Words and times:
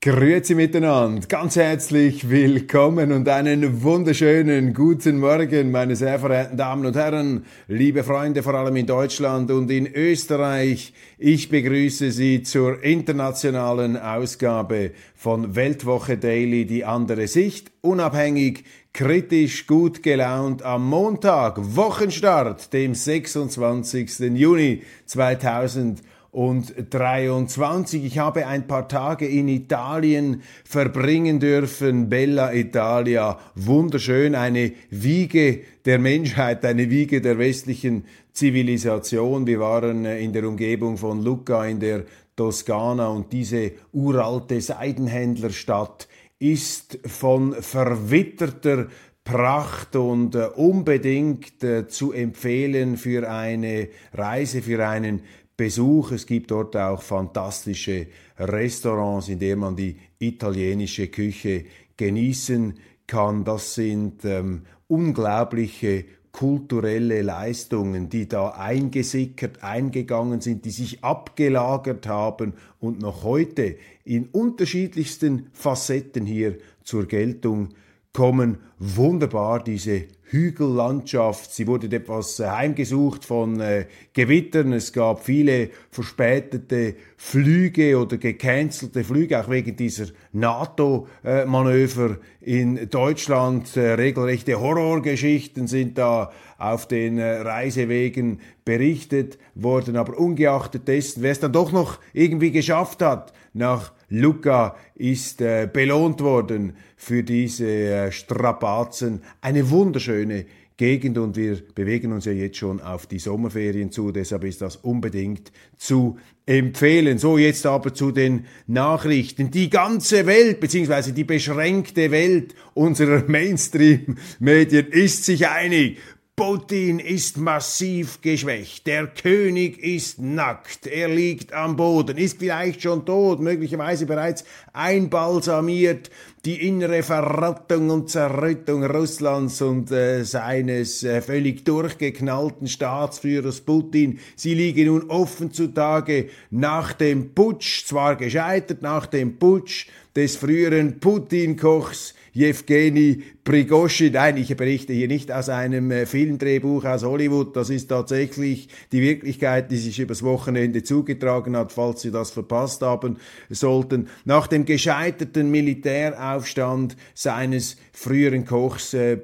Grüezi 0.00 0.54
miteinander, 0.54 1.26
ganz 1.26 1.56
herzlich 1.56 2.30
willkommen 2.30 3.10
und 3.10 3.28
einen 3.28 3.82
wunderschönen 3.82 4.72
guten 4.72 5.18
Morgen, 5.18 5.72
meine 5.72 5.96
sehr 5.96 6.20
verehrten 6.20 6.56
Damen 6.56 6.86
und 6.86 6.94
Herren, 6.94 7.44
liebe 7.66 8.04
Freunde, 8.04 8.44
vor 8.44 8.54
allem 8.54 8.76
in 8.76 8.86
Deutschland 8.86 9.50
und 9.50 9.68
in 9.72 9.92
Österreich. 9.92 10.92
Ich 11.18 11.48
begrüße 11.48 12.12
Sie 12.12 12.44
zur 12.44 12.80
internationalen 12.84 13.96
Ausgabe 13.96 14.92
von 15.16 15.56
Weltwoche 15.56 16.16
Daily, 16.16 16.64
die 16.64 16.84
andere 16.84 17.26
Sicht, 17.26 17.72
unabhängig, 17.80 18.62
kritisch, 18.92 19.66
gut 19.66 20.04
gelaunt 20.04 20.62
am 20.62 20.88
Montag, 20.88 21.56
Wochenstart, 21.74 22.72
dem 22.72 22.94
26. 22.94 24.20
Juni 24.36 24.84
2020 25.06 26.06
und 26.30 26.74
23. 26.90 28.04
Ich 28.04 28.18
habe 28.18 28.46
ein 28.46 28.66
paar 28.66 28.88
Tage 28.88 29.26
in 29.26 29.48
Italien 29.48 30.42
verbringen 30.64 31.40
dürfen. 31.40 32.08
Bella 32.08 32.52
Italia, 32.52 33.38
wunderschön, 33.54 34.34
eine 34.34 34.72
Wiege 34.90 35.60
der 35.84 35.98
Menschheit, 35.98 36.64
eine 36.64 36.90
Wiege 36.90 37.20
der 37.20 37.38
westlichen 37.38 38.04
Zivilisation. 38.32 39.46
Wir 39.46 39.60
waren 39.60 40.04
in 40.04 40.32
der 40.32 40.46
Umgebung 40.46 40.96
von 40.96 41.22
Lucca 41.24 41.64
in 41.64 41.80
der 41.80 42.04
Toskana 42.36 43.08
und 43.08 43.32
diese 43.32 43.72
uralte 43.92 44.60
Seidenhändlerstadt 44.60 46.08
ist 46.38 47.00
von 47.04 47.54
verwitterter 47.54 48.86
Pracht 49.24 49.94
und 49.96 50.34
äh, 50.34 50.46
unbedingt 50.54 51.62
äh, 51.62 51.86
zu 51.86 52.12
empfehlen 52.12 52.96
für 52.96 53.30
eine 53.30 53.88
Reise, 54.14 54.62
für 54.62 54.88
einen 54.88 55.20
Besuch. 55.58 56.12
Es 56.12 56.24
gibt 56.24 56.52
dort 56.52 56.76
auch 56.76 57.02
fantastische 57.02 58.06
Restaurants, 58.38 59.28
in 59.28 59.40
denen 59.40 59.60
man 59.60 59.76
die 59.76 59.96
italienische 60.18 61.08
Küche 61.08 61.64
genießen 61.96 62.78
kann. 63.06 63.44
Das 63.44 63.74
sind 63.74 64.24
ähm, 64.24 64.62
unglaubliche 64.86 66.04
kulturelle 66.30 67.22
Leistungen, 67.22 68.08
die 68.08 68.28
da 68.28 68.50
eingesickert, 68.50 69.64
eingegangen 69.64 70.40
sind, 70.40 70.64
die 70.64 70.70
sich 70.70 71.02
abgelagert 71.02 72.06
haben 72.06 72.52
und 72.78 73.00
noch 73.00 73.24
heute 73.24 73.76
in 74.04 74.26
unterschiedlichsten 74.26 75.48
Facetten 75.52 76.24
hier 76.24 76.58
zur 76.84 77.06
Geltung 77.06 77.70
kommen. 78.12 78.58
Wunderbar 78.78 79.64
diese 79.64 80.04
Hügellandschaft. 80.30 81.52
Sie 81.52 81.66
wurde 81.66 81.94
etwas 81.94 82.38
äh, 82.38 82.46
heimgesucht 82.46 83.24
von 83.24 83.60
äh, 83.60 83.86
Gewittern. 84.12 84.72
Es 84.72 84.92
gab 84.92 85.24
viele 85.24 85.70
verspätete 85.90 86.94
Flüge 87.16 87.98
oder 87.98 88.18
gecancelte 88.18 89.04
Flüge, 89.04 89.40
auch 89.40 89.48
wegen 89.48 89.74
dieser 89.76 90.06
NATO-Manöver 90.32 92.18
in 92.40 92.88
Deutschland. 92.90 93.76
Äh, 93.76 93.94
regelrechte 93.94 94.60
Horrorgeschichten 94.60 95.66
sind 95.66 95.98
da 95.98 96.30
auf 96.58 96.88
den 96.88 97.18
äh, 97.18 97.40
Reisewegen 97.40 98.40
berichtet 98.64 99.38
worden. 99.54 99.96
Aber 99.96 100.18
ungeachtet 100.18 100.88
dessen, 100.88 101.22
wer 101.22 101.32
es 101.32 101.40
dann 101.40 101.52
doch 101.52 101.72
noch 101.72 101.98
irgendwie 102.12 102.50
geschafft 102.50 103.00
hat, 103.00 103.32
nach 103.58 103.92
Luca 104.08 104.76
ist 104.94 105.42
äh, 105.42 105.68
belohnt 105.70 106.20
worden 106.20 106.74
für 106.96 107.22
diese 107.22 107.66
äh, 107.66 108.12
Strapazen. 108.12 109.20
Eine 109.40 109.68
wunderschöne 109.68 110.46
Gegend 110.78 111.18
und 111.18 111.36
wir 111.36 111.58
bewegen 111.74 112.12
uns 112.12 112.24
ja 112.24 112.32
jetzt 112.32 112.56
schon 112.56 112.80
auf 112.80 113.06
die 113.06 113.18
Sommerferien 113.18 113.90
zu, 113.90 114.12
deshalb 114.12 114.44
ist 114.44 114.62
das 114.62 114.76
unbedingt 114.76 115.50
zu 115.76 116.18
empfehlen. 116.46 117.18
So, 117.18 117.36
jetzt 117.36 117.66
aber 117.66 117.92
zu 117.92 118.12
den 118.12 118.46
Nachrichten. 118.68 119.50
Die 119.50 119.70
ganze 119.70 120.24
Welt, 120.26 120.60
beziehungsweise 120.60 121.12
die 121.12 121.24
beschränkte 121.24 122.12
Welt 122.12 122.54
unserer 122.74 123.24
Mainstream-Medien 123.28 124.86
ist 124.86 125.24
sich 125.24 125.48
einig. 125.48 125.98
Putin 126.38 127.00
ist 127.00 127.36
massiv 127.36 128.20
geschwächt, 128.20 128.86
der 128.86 129.08
König 129.08 129.76
ist 129.82 130.20
nackt, 130.20 130.86
er 130.86 131.08
liegt 131.08 131.52
am 131.52 131.74
Boden, 131.74 132.16
ist 132.16 132.38
vielleicht 132.38 132.80
schon 132.80 133.04
tot, 133.04 133.40
möglicherweise 133.40 134.06
bereits 134.06 134.44
einbalsamiert. 134.72 136.12
Die 136.44 136.68
innere 136.68 137.02
Verrottung 137.02 137.90
und 137.90 138.08
Zerrüttung 138.08 138.84
Russlands 138.84 139.60
und 139.62 139.90
äh, 139.90 140.22
seines 140.22 141.02
äh, 141.02 141.22
völlig 141.22 141.64
durchgeknallten 141.64 142.68
Staatsführers 142.68 143.60
Putin, 143.62 144.20
sie 144.36 144.54
liegen 144.54 144.86
nun 144.86 145.10
offen 145.10 145.50
zutage 145.50 146.28
nach 146.50 146.92
dem 146.92 147.34
Putsch, 147.34 147.84
zwar 147.84 148.14
gescheitert, 148.14 148.80
nach 148.80 149.06
dem 149.06 149.40
Putsch 149.40 149.88
des 150.14 150.36
früheren 150.36 151.00
Putin-Kochs 151.00 152.14
Jewgeni 152.38 153.20
Prigoshin. 153.42 154.12
Nein, 154.12 154.36
ich 154.36 154.56
berichte 154.56 154.92
hier 154.92 155.08
nicht 155.08 155.32
aus 155.32 155.48
einem 155.48 155.90
äh, 155.90 156.06
Filmdrehbuch 156.06 156.84
aus 156.84 157.02
Hollywood. 157.02 157.56
Das 157.56 157.68
ist 157.68 157.88
tatsächlich 157.88 158.68
die 158.92 159.02
Wirklichkeit, 159.02 159.72
die 159.72 159.76
sich 159.76 159.98
übers 159.98 160.22
Wochenende 160.22 160.84
zugetragen 160.84 161.56
hat, 161.56 161.72
falls 161.72 162.02
Sie 162.02 162.12
das 162.12 162.30
verpasst 162.30 162.82
haben 162.82 163.16
sollten. 163.50 164.06
Nach 164.24 164.46
dem 164.46 164.66
gescheiterten 164.66 165.50
Militäraufstand 165.50 166.96
seines 167.12 167.76
früheren 167.92 168.44
Kochs 168.44 168.94
äh, 168.94 169.18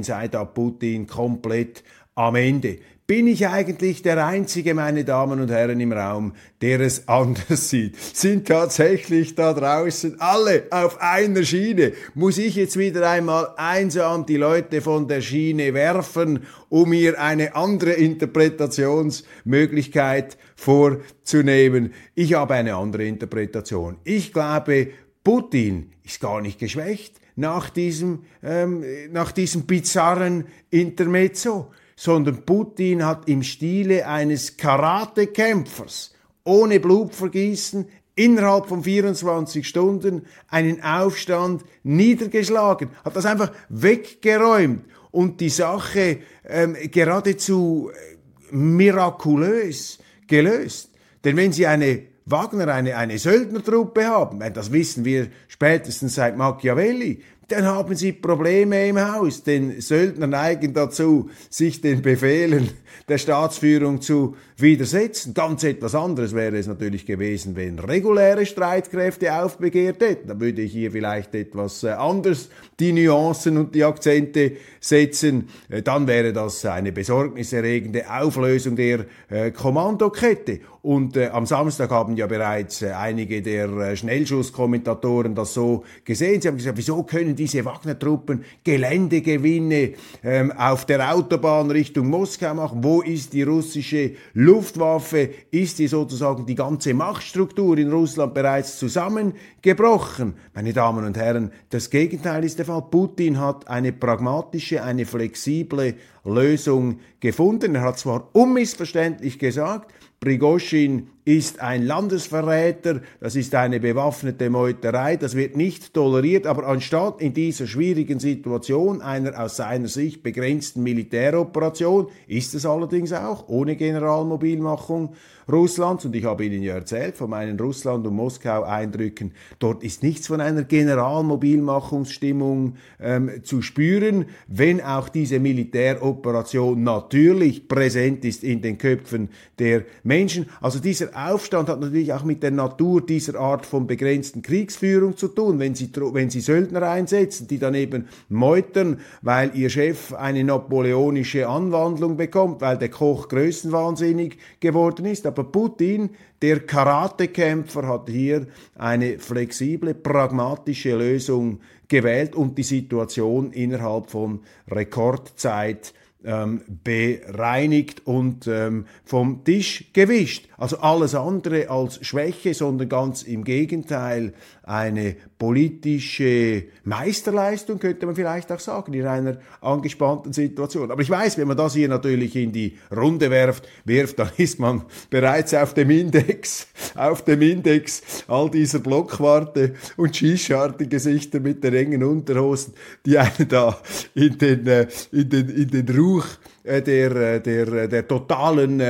sei 0.00 0.28
da 0.28 0.46
Putin 0.46 1.06
komplett 1.06 1.84
am 2.14 2.36
Ende. 2.36 2.78
Bin 3.12 3.26
ich 3.26 3.46
eigentlich 3.46 4.00
der 4.00 4.26
Einzige, 4.26 4.72
meine 4.72 5.04
Damen 5.04 5.38
und 5.38 5.50
Herren 5.50 5.78
im 5.80 5.92
Raum, 5.92 6.32
der 6.62 6.80
es 6.80 7.08
anders 7.08 7.68
sieht? 7.68 7.94
Sind 7.98 8.48
tatsächlich 8.48 9.34
da 9.34 9.52
draußen 9.52 10.18
alle 10.18 10.62
auf 10.70 10.98
einer 10.98 11.42
Schiene? 11.42 11.92
Muss 12.14 12.38
ich 12.38 12.56
jetzt 12.56 12.78
wieder 12.78 13.10
einmal 13.10 13.52
einsam 13.58 14.24
die 14.24 14.38
Leute 14.38 14.80
von 14.80 15.08
der 15.08 15.20
Schiene 15.20 15.74
werfen, 15.74 16.46
um 16.70 16.88
mir 16.88 17.20
eine 17.20 17.54
andere 17.54 17.92
Interpretationsmöglichkeit 17.92 20.38
vorzunehmen? 20.56 21.92
Ich 22.14 22.32
habe 22.32 22.54
eine 22.54 22.76
andere 22.76 23.04
Interpretation. 23.04 23.98
Ich 24.04 24.32
glaube, 24.32 24.88
Putin 25.22 25.92
ist 26.02 26.18
gar 26.18 26.40
nicht 26.40 26.58
geschwächt 26.58 27.20
nach 27.36 27.68
diesem, 27.68 28.24
ähm, 28.42 28.82
nach 29.10 29.32
diesem 29.32 29.66
bizarren 29.66 30.46
Intermezzo 30.70 31.70
sondern 32.02 32.44
Putin 32.44 33.06
hat 33.06 33.28
im 33.28 33.44
Stile 33.44 34.08
eines 34.08 34.56
Karatekämpfers 34.56 36.12
ohne 36.42 36.80
Blutvergießen 36.80 37.86
innerhalb 38.16 38.66
von 38.66 38.82
24 38.82 39.64
Stunden 39.64 40.26
einen 40.48 40.82
Aufstand 40.82 41.62
niedergeschlagen, 41.84 42.90
hat 43.04 43.14
das 43.14 43.24
einfach 43.24 43.52
weggeräumt 43.68 44.84
und 45.12 45.40
die 45.40 45.48
Sache 45.48 46.18
ähm, 46.44 46.76
geradezu 46.90 47.92
äh, 47.92 48.16
mirakulös 48.52 50.00
gelöst. 50.26 50.90
Denn 51.22 51.36
wenn 51.36 51.52
Sie 51.52 51.68
eine 51.68 52.02
Wagner 52.24 52.66
eine, 52.66 52.96
eine 52.96 53.16
Söldnertruppe 53.16 54.06
haben, 54.08 54.40
das 54.52 54.72
wissen 54.72 55.04
wir 55.04 55.28
spätestens 55.46 56.16
seit 56.16 56.36
Machiavelli, 56.36 57.22
dann 57.52 57.66
haben 57.66 57.94
sie 57.94 58.12
Probleme 58.12 58.88
im 58.88 58.98
Haus. 58.98 59.42
Denn 59.42 59.80
Söldner 59.80 60.26
neigen 60.26 60.72
dazu, 60.72 61.28
sich 61.50 61.80
den 61.80 62.00
Befehlen 62.00 62.70
der 63.08 63.18
Staatsführung 63.18 64.00
zu 64.00 64.36
widersetzen. 64.56 65.34
Ganz 65.34 65.64
etwas 65.64 65.94
anderes 65.94 66.34
wäre 66.34 66.56
es 66.56 66.66
natürlich 66.66 67.04
gewesen, 67.04 67.56
wenn 67.56 67.78
reguläre 67.78 68.46
Streitkräfte 68.46 69.34
aufbegehrt 69.34 70.00
hätten. 70.00 70.28
Da 70.28 70.40
würde 70.40 70.62
ich 70.62 70.72
hier 70.72 70.92
vielleicht 70.92 71.34
etwas 71.34 71.82
äh, 71.82 71.90
anders 71.90 72.48
die 72.80 72.92
Nuancen 72.92 73.58
und 73.58 73.74
die 73.74 73.84
Akzente 73.84 74.52
setzen. 74.80 75.48
Äh, 75.68 75.82
dann 75.82 76.06
wäre 76.06 76.32
das 76.32 76.64
eine 76.64 76.92
besorgniserregende 76.92 78.10
Auflösung 78.10 78.76
der 78.76 79.06
äh, 79.28 79.50
Kommandokette. 79.50 80.60
Und 80.80 81.16
äh, 81.16 81.28
am 81.28 81.46
Samstag 81.46 81.90
haben 81.90 82.16
ja 82.16 82.26
bereits 82.26 82.82
einige 82.82 83.40
der 83.42 83.94
Schnellschusskommentatoren 83.94 85.34
das 85.34 85.54
so 85.54 85.84
gesehen. 86.04 86.40
Sie 86.40 86.48
haben 86.48 86.56
gesagt, 86.56 86.78
wieso 86.78 87.02
können 87.04 87.36
die 87.36 87.41
diese 87.42 87.64
Wagner-Truppen 87.64 88.44
Geländegewinne 88.62 89.94
ähm, 90.22 90.52
auf 90.52 90.86
der 90.86 91.12
Autobahn 91.12 91.72
Richtung 91.72 92.06
Moskau 92.08 92.54
machen? 92.54 92.84
Wo 92.84 93.02
ist 93.02 93.32
die 93.32 93.42
russische 93.42 94.12
Luftwaffe? 94.34 95.30
Ist 95.50 95.80
die 95.80 95.88
sozusagen 95.88 96.46
die 96.46 96.54
ganze 96.54 96.94
Machtstruktur 96.94 97.76
in 97.78 97.90
Russland 97.90 98.32
bereits 98.32 98.78
zusammengebrochen? 98.78 100.34
Meine 100.54 100.72
Damen 100.72 101.04
und 101.04 101.16
Herren, 101.16 101.50
das 101.70 101.90
Gegenteil 101.90 102.44
ist 102.44 102.58
der 102.58 102.66
Fall. 102.66 102.82
Putin 102.90 103.40
hat 103.40 103.68
eine 103.68 103.92
pragmatische, 103.92 104.84
eine 104.84 105.04
flexible 105.04 105.94
Lösung 106.24 107.00
gefunden. 107.18 107.74
Er 107.74 107.82
hat 107.82 107.98
zwar 107.98 108.28
unmissverständlich 108.34 109.40
gesagt, 109.40 109.92
Prigozhin 110.20 111.08
ist 111.24 111.60
ein 111.60 111.86
Landesverräter, 111.86 113.00
das 113.20 113.36
ist 113.36 113.54
eine 113.54 113.78
bewaffnete 113.78 114.50
Meuterei, 114.50 115.16
das 115.16 115.36
wird 115.36 115.56
nicht 115.56 115.94
toleriert, 115.94 116.46
aber 116.46 116.66
anstatt 116.66 117.20
in 117.20 117.32
dieser 117.32 117.68
schwierigen 117.68 118.18
Situation 118.18 119.00
einer 119.00 119.40
aus 119.40 119.56
seiner 119.56 119.88
Sicht 119.88 120.24
begrenzten 120.24 120.82
Militäroperation, 120.82 122.08
ist 122.26 122.54
es 122.54 122.66
allerdings 122.66 123.12
auch 123.12 123.48
ohne 123.48 123.76
Generalmobilmachung 123.76 125.14
Russlands, 125.50 126.04
und 126.04 126.14
ich 126.14 126.24
habe 126.24 126.44
Ihnen 126.44 126.62
ja 126.62 126.74
erzählt 126.74 127.16
von 127.16 127.30
meinen 127.30 127.58
Russland- 127.58 128.06
und 128.06 128.14
Moskau-Eindrücken, 128.14 129.32
dort 129.58 129.82
ist 129.82 130.02
nichts 130.02 130.26
von 130.28 130.40
einer 130.40 130.64
Generalmobilmachungsstimmung 130.64 132.76
ähm, 133.00 133.30
zu 133.42 133.62
spüren, 133.62 134.26
wenn 134.46 134.80
auch 134.80 135.08
diese 135.08 135.40
Militäroperation 135.40 136.82
natürlich 136.82 137.68
präsent 137.68 138.24
ist 138.24 138.44
in 138.44 138.62
den 138.62 138.78
Köpfen 138.78 139.28
der 139.58 139.84
Menschen. 140.04 140.46
Also 140.60 140.78
dieser 140.78 141.11
Aufstand 141.14 141.68
hat 141.68 141.80
natürlich 141.80 142.12
auch 142.12 142.24
mit 142.24 142.42
der 142.42 142.50
Natur 142.50 143.04
dieser 143.04 143.38
Art 143.38 143.66
von 143.66 143.86
begrenzten 143.86 144.42
Kriegsführung 144.42 145.16
zu 145.16 145.28
tun. 145.28 145.58
Wenn 145.58 145.74
Sie, 145.74 145.90
wenn 145.94 146.30
Sie 146.30 146.40
Söldner 146.40 146.82
einsetzen, 146.82 147.48
die 147.48 147.58
dann 147.58 147.74
eben 147.74 148.08
meutern, 148.28 149.00
weil 149.20 149.50
ihr 149.54 149.70
Chef 149.70 150.12
eine 150.14 150.44
napoleonische 150.44 151.48
Anwandlung 151.48 152.16
bekommt, 152.16 152.60
weil 152.60 152.78
der 152.78 152.90
Koch 152.90 153.28
größenwahnsinnig 153.28 154.38
geworden 154.60 155.06
ist. 155.06 155.26
Aber 155.26 155.44
Putin, 155.44 156.10
der 156.40 156.60
Karatekämpfer, 156.60 157.86
hat 157.86 158.08
hier 158.08 158.46
eine 158.74 159.18
flexible, 159.18 159.94
pragmatische 159.94 160.96
Lösung 160.96 161.60
gewählt 161.88 162.34
und 162.34 162.56
die 162.56 162.62
Situation 162.62 163.52
innerhalb 163.52 164.10
von 164.10 164.40
Rekordzeit 164.70 165.92
ähm, 166.24 166.62
bereinigt 166.84 168.06
und 168.06 168.46
ähm, 168.46 168.86
vom 169.04 169.44
Tisch 169.44 169.86
gewischt. 169.92 170.48
Also 170.56 170.78
alles 170.78 171.14
andere 171.14 171.70
als 171.70 172.04
Schwäche, 172.04 172.54
sondern 172.54 172.88
ganz 172.88 173.22
im 173.22 173.44
Gegenteil 173.44 174.32
eine 174.72 175.16
politische 175.42 176.64
Meisterleistung, 176.84 177.78
könnte 177.78 178.06
man 178.06 178.14
vielleicht 178.14 178.50
auch 178.52 178.60
sagen, 178.60 178.94
in 178.94 179.06
einer 179.06 179.38
angespannten 179.60 180.32
Situation. 180.32 180.90
Aber 180.90 181.02
ich 181.02 181.10
weiß, 181.10 181.36
wenn 181.36 181.48
man 181.48 181.56
das 181.56 181.74
hier 181.74 181.88
natürlich 181.88 182.36
in 182.36 182.52
die 182.52 182.78
Runde 182.94 183.28
werft, 183.30 183.68
wirft, 183.84 184.18
dann 184.18 184.30
ist 184.36 184.60
man 184.60 184.82
bereits 185.10 185.52
auf 185.52 185.74
dem 185.74 185.90
Index, 185.90 186.68
auf 186.94 187.24
dem 187.24 187.42
Index 187.42 188.24
all 188.28 188.50
dieser 188.50 188.78
Blockwarte 188.78 189.74
und 189.96 190.16
Schießschartengesichter 190.16 191.40
mit 191.40 191.62
den 191.64 191.74
engen 191.74 192.04
Unterhosen, 192.04 192.74
die 193.04 193.18
einen 193.18 193.48
da 193.48 193.76
in 194.14 194.38
den, 194.38 194.66
äh, 194.66 194.86
in 195.10 195.28
den, 195.28 195.48
in 195.48 195.68
den 195.68 195.96
Ruch 195.98 196.26
äh, 196.62 196.80
der, 196.80 197.16
äh, 197.16 197.40
der, 197.40 197.88
der 197.88 198.06
totalen 198.06 198.80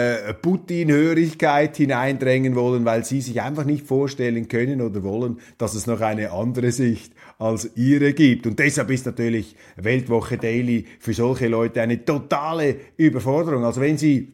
Putin-Hörigkeit 0.42 1.78
hineindrängen 1.78 2.54
wollen, 2.54 2.84
weil 2.84 3.04
sie 3.04 3.22
sich 3.22 3.40
einfach 3.40 3.64
nicht 3.64 3.86
vorstellen 3.86 4.48
können 4.48 4.82
oder 4.82 5.02
wollen, 5.02 5.38
dass 5.56 5.71
es 5.74 5.86
noch 5.86 6.00
eine 6.00 6.32
andere 6.32 6.72
Sicht 6.72 7.12
als 7.38 7.70
ihre 7.76 8.12
gibt. 8.12 8.46
Und 8.46 8.58
deshalb 8.58 8.90
ist 8.90 9.06
natürlich 9.06 9.54
Weltwoche 9.76 10.38
Daily 10.38 10.86
für 10.98 11.12
solche 11.12 11.48
Leute 11.48 11.82
eine 11.82 12.04
totale 12.04 12.76
Überforderung. 12.96 13.64
Also 13.64 13.80
wenn 13.80 13.98
sie 13.98 14.32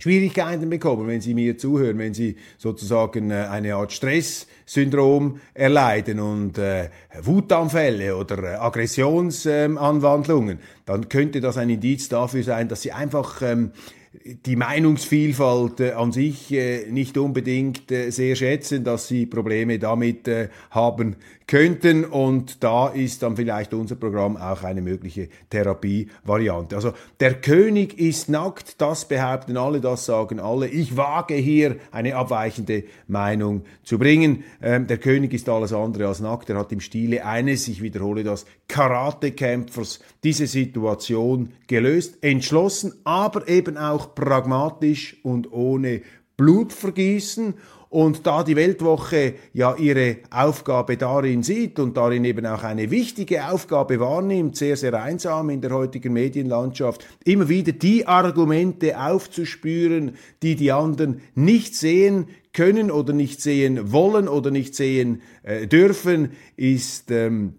Schwierigkeiten 0.00 0.70
bekommen, 0.70 1.06
wenn 1.06 1.20
Sie 1.20 1.34
mir 1.34 1.58
zuhören, 1.58 1.98
wenn 1.98 2.14
Sie 2.14 2.36
sozusagen 2.56 3.30
eine 3.30 3.74
Art 3.74 3.92
Stresssyndrom 3.92 5.40
erleiden 5.52 6.20
und 6.20 6.56
äh, 6.56 6.88
Wutanfälle 7.22 8.16
oder 8.16 8.42
äh, 8.42 8.56
Aggressionsanwandlungen, 8.56 10.58
dann 10.86 11.08
könnte 11.10 11.40
das 11.40 11.58
ein 11.58 11.68
Indiz 11.68 12.08
dafür 12.08 12.42
sein, 12.42 12.68
dass 12.68 12.82
Sie 12.82 12.92
einfach 12.92 13.42
ähm, 13.42 13.72
die 14.12 14.56
Meinungsvielfalt 14.56 15.80
äh, 15.80 15.92
an 15.92 16.10
sich 16.10 16.52
äh, 16.52 16.86
nicht 16.90 17.16
unbedingt 17.16 17.92
äh, 17.92 18.10
sehr 18.10 18.34
schätzen, 18.34 18.82
dass 18.82 19.06
sie 19.06 19.26
Probleme 19.26 19.78
damit 19.78 20.26
äh, 20.26 20.48
haben 20.70 21.16
könnten. 21.50 22.04
Und 22.04 22.62
da 22.62 22.88
ist 22.88 23.24
dann 23.24 23.36
vielleicht 23.36 23.74
unser 23.74 23.96
Programm 23.96 24.36
auch 24.36 24.62
eine 24.62 24.80
mögliche 24.80 25.28
Therapievariante. 25.50 26.76
Also 26.76 26.92
der 27.18 27.34
König 27.34 27.98
ist 27.98 28.28
nackt, 28.28 28.80
das 28.80 29.06
behaupten 29.06 29.56
alle, 29.56 29.80
das 29.80 30.06
sagen 30.06 30.38
alle. 30.38 30.68
Ich 30.68 30.96
wage 30.96 31.34
hier 31.34 31.76
eine 31.90 32.14
abweichende 32.14 32.84
Meinung 33.08 33.64
zu 33.82 33.98
bringen. 33.98 34.44
Ähm, 34.62 34.86
der 34.86 34.98
König 34.98 35.34
ist 35.34 35.48
alles 35.48 35.72
andere 35.72 36.06
als 36.06 36.20
nackt. 36.20 36.48
Er 36.50 36.56
hat 36.56 36.70
im 36.70 36.80
Stile 36.80 37.26
eines, 37.26 37.66
ich 37.66 37.82
wiederhole 37.82 38.22
das, 38.22 38.46
Karatekämpfers 38.68 39.98
diese 40.22 40.46
Situation 40.46 41.50
gelöst, 41.66 42.18
entschlossen, 42.22 42.94
aber 43.02 43.48
eben 43.48 43.76
auch 43.76 44.14
pragmatisch 44.14 45.16
und 45.24 45.52
ohne 45.52 46.02
Blutvergießen. 46.36 47.54
Und 47.90 48.24
da 48.24 48.44
die 48.44 48.54
Weltwoche 48.54 49.34
ja 49.52 49.74
ihre 49.74 50.18
Aufgabe 50.30 50.96
darin 50.96 51.42
sieht 51.42 51.80
und 51.80 51.96
darin 51.96 52.24
eben 52.24 52.46
auch 52.46 52.62
eine 52.62 52.92
wichtige 52.92 53.48
Aufgabe 53.48 53.98
wahrnimmt, 53.98 54.56
sehr, 54.56 54.76
sehr 54.76 54.94
einsam 54.94 55.50
in 55.50 55.60
der 55.60 55.72
heutigen 55.72 56.12
Medienlandschaft, 56.12 57.04
immer 57.24 57.48
wieder 57.48 57.72
die 57.72 58.06
Argumente 58.06 58.96
aufzuspüren, 58.96 60.12
die 60.40 60.54
die 60.54 60.70
anderen 60.70 61.20
nicht 61.34 61.74
sehen 61.74 62.28
können 62.52 62.92
oder 62.92 63.12
nicht 63.12 63.42
sehen 63.42 63.90
wollen 63.90 64.28
oder 64.28 64.52
nicht 64.52 64.76
sehen 64.76 65.22
äh, 65.42 65.66
dürfen, 65.66 66.30
ist 66.56 67.10
ähm, 67.10 67.54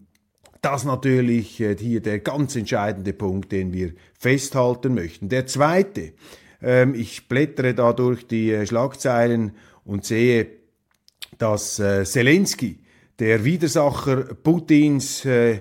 das 0.62 0.86
natürlich 0.86 1.60
äh, 1.60 1.76
hier 1.78 2.00
der 2.00 2.20
ganz 2.20 2.56
entscheidende 2.56 3.12
Punkt, 3.12 3.52
den 3.52 3.74
wir 3.74 3.92
festhalten 4.18 4.94
möchten. 4.94 5.28
Der 5.28 5.46
zweite, 5.46 6.14
ähm, 6.62 6.96
ich 6.96 7.28
blättere 7.28 7.74
da 7.74 7.92
durch 7.92 8.28
die 8.28 8.52
äh, 8.52 8.66
Schlagzeilen 8.66 9.52
und 9.92 10.06
sehe, 10.06 10.48
dass 11.38 11.78
äh, 11.80 12.06
Zelensky, 12.06 12.80
der 13.20 13.44
Widersacher 13.44 14.36
Putins, 14.42 15.26
äh, 15.26 15.60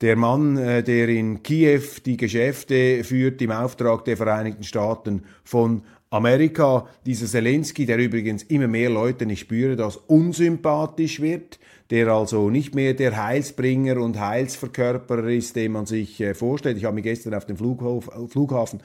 der 0.00 0.14
Mann, 0.14 0.56
äh, 0.56 0.84
der 0.84 1.08
in 1.08 1.42
Kiew 1.42 1.82
die 2.06 2.16
Geschäfte 2.16 3.02
führt 3.02 3.42
im 3.42 3.50
Auftrag 3.50 4.04
der 4.04 4.16
Vereinigten 4.16 4.62
Staaten 4.62 5.24
von 5.42 5.82
Amerika, 6.10 6.86
dieser 7.06 7.26
Zelensky, 7.26 7.84
der 7.84 7.98
übrigens 7.98 8.44
immer 8.44 8.68
mehr 8.68 8.90
Leute, 8.90 9.24
ich 9.24 9.40
spüre 9.40 9.74
das, 9.74 9.96
unsympathisch 9.96 11.20
wird, 11.20 11.58
der 11.90 12.06
also 12.08 12.50
nicht 12.50 12.76
mehr 12.76 12.94
der 12.94 13.20
Heilsbringer 13.20 13.96
und 13.96 14.20
Heilsverkörperer 14.20 15.28
ist, 15.28 15.56
den 15.56 15.72
man 15.72 15.86
sich 15.86 16.20
äh, 16.20 16.34
vorstellt. 16.34 16.76
Ich 16.76 16.84
habe 16.84 16.94
mich 16.94 17.04
gestern 17.04 17.34
auf 17.34 17.46
dem 17.46 17.56
Flughafen 17.56 18.80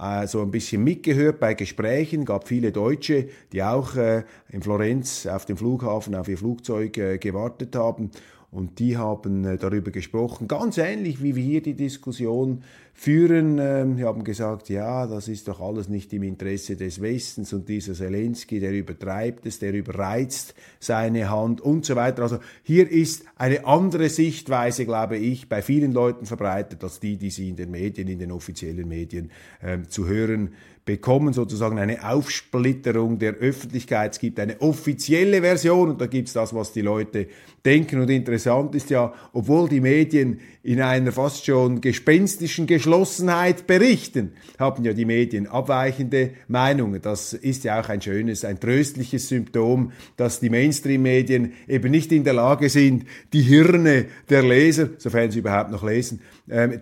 äh, 0.00 0.26
so 0.26 0.40
ein 0.40 0.50
bisschen 0.50 0.82
mitgehört 0.82 1.40
bei 1.40 1.54
Gesprächen, 1.54 2.24
gab 2.24 2.48
viele 2.48 2.72
Deutsche, 2.72 3.28
die 3.52 3.62
auch 3.62 3.96
äh, 3.96 4.24
in 4.48 4.62
Florenz 4.62 5.26
auf 5.26 5.44
dem 5.44 5.56
Flughafen 5.56 6.14
auf 6.14 6.28
ihr 6.28 6.38
Flugzeug 6.38 6.96
äh, 6.96 7.18
gewartet 7.18 7.76
haben. 7.76 8.10
Und 8.50 8.78
die 8.78 8.96
haben 8.96 9.44
äh, 9.44 9.58
darüber 9.58 9.90
gesprochen, 9.90 10.48
ganz 10.48 10.78
ähnlich 10.78 11.22
wie 11.22 11.36
wir 11.36 11.42
hier 11.42 11.62
die 11.62 11.74
Diskussion 11.74 12.62
führen. 12.92 13.58
Ähm, 13.58 13.96
die 13.96 14.04
haben 14.04 14.24
gesagt, 14.24 14.68
ja, 14.68 15.06
das 15.06 15.28
ist 15.28 15.48
doch 15.48 15.60
alles 15.60 15.88
nicht 15.88 16.12
im 16.12 16.22
Interesse 16.22 16.76
des 16.76 17.00
Westens 17.00 17.52
und 17.52 17.68
dieser 17.68 17.94
Zelensky, 17.94 18.60
der 18.60 18.72
übertreibt 18.72 19.46
es, 19.46 19.58
der 19.58 19.72
überreizt 19.72 20.54
seine 20.78 21.30
Hand 21.30 21.60
und 21.60 21.84
so 21.84 21.96
weiter. 21.96 22.22
Also 22.22 22.38
hier 22.62 22.90
ist 22.90 23.24
eine 23.36 23.64
andere 23.66 24.08
Sichtweise, 24.08 24.84
glaube 24.84 25.16
ich, 25.16 25.48
bei 25.48 25.62
vielen 25.62 25.92
Leuten 25.92 26.26
verbreitet 26.26 26.82
als 26.84 27.00
die, 27.00 27.16
die 27.16 27.30
sie 27.30 27.48
in 27.48 27.56
den 27.56 27.70
Medien, 27.70 28.08
in 28.08 28.18
den 28.18 28.32
offiziellen 28.32 28.88
Medien 28.88 29.30
ähm, 29.62 29.88
zu 29.88 30.06
hören 30.06 30.50
bekommen, 30.90 31.32
sozusagen 31.32 31.78
eine 31.78 32.08
Aufsplitterung 32.08 33.18
der 33.18 33.34
Öffentlichkeit. 33.34 34.12
Es 34.12 34.18
gibt 34.18 34.40
eine 34.40 34.60
offizielle 34.60 35.40
Version 35.40 35.90
und 35.90 36.00
da 36.00 36.06
gibt 36.06 36.28
es 36.28 36.34
das, 36.34 36.54
was 36.54 36.72
die 36.72 36.80
Leute 36.80 37.28
denken. 37.64 38.00
Und 38.00 38.10
interessant 38.10 38.74
ist 38.74 38.90
ja, 38.90 39.12
obwohl 39.32 39.68
die 39.68 39.80
Medien 39.80 40.40
in 40.62 40.80
einer 40.80 41.12
fast 41.12 41.46
schon 41.46 41.80
gespenstischen 41.80 42.66
Geschlossenheit 42.90 43.68
berichten, 43.68 44.32
haben 44.58 44.84
ja 44.84 44.92
die 44.92 45.04
Medien 45.04 45.46
abweichende 45.46 46.30
Meinungen. 46.48 47.00
Das 47.00 47.34
ist 47.34 47.62
ja 47.62 47.80
auch 47.80 47.88
ein 47.88 48.02
schönes, 48.02 48.44
ein 48.44 48.58
tröstliches 48.58 49.28
Symptom, 49.28 49.92
dass 50.16 50.40
die 50.40 50.50
Mainstream-Medien 50.50 51.52
eben 51.68 51.92
nicht 51.92 52.10
in 52.10 52.24
der 52.24 52.32
Lage 52.32 52.68
sind, 52.68 53.04
die 53.32 53.42
Hirne 53.42 54.06
der 54.28 54.42
Leser, 54.42 54.88
sofern 54.98 55.30
sie 55.30 55.38
überhaupt 55.38 55.70
noch 55.70 55.84
lesen, 55.84 56.20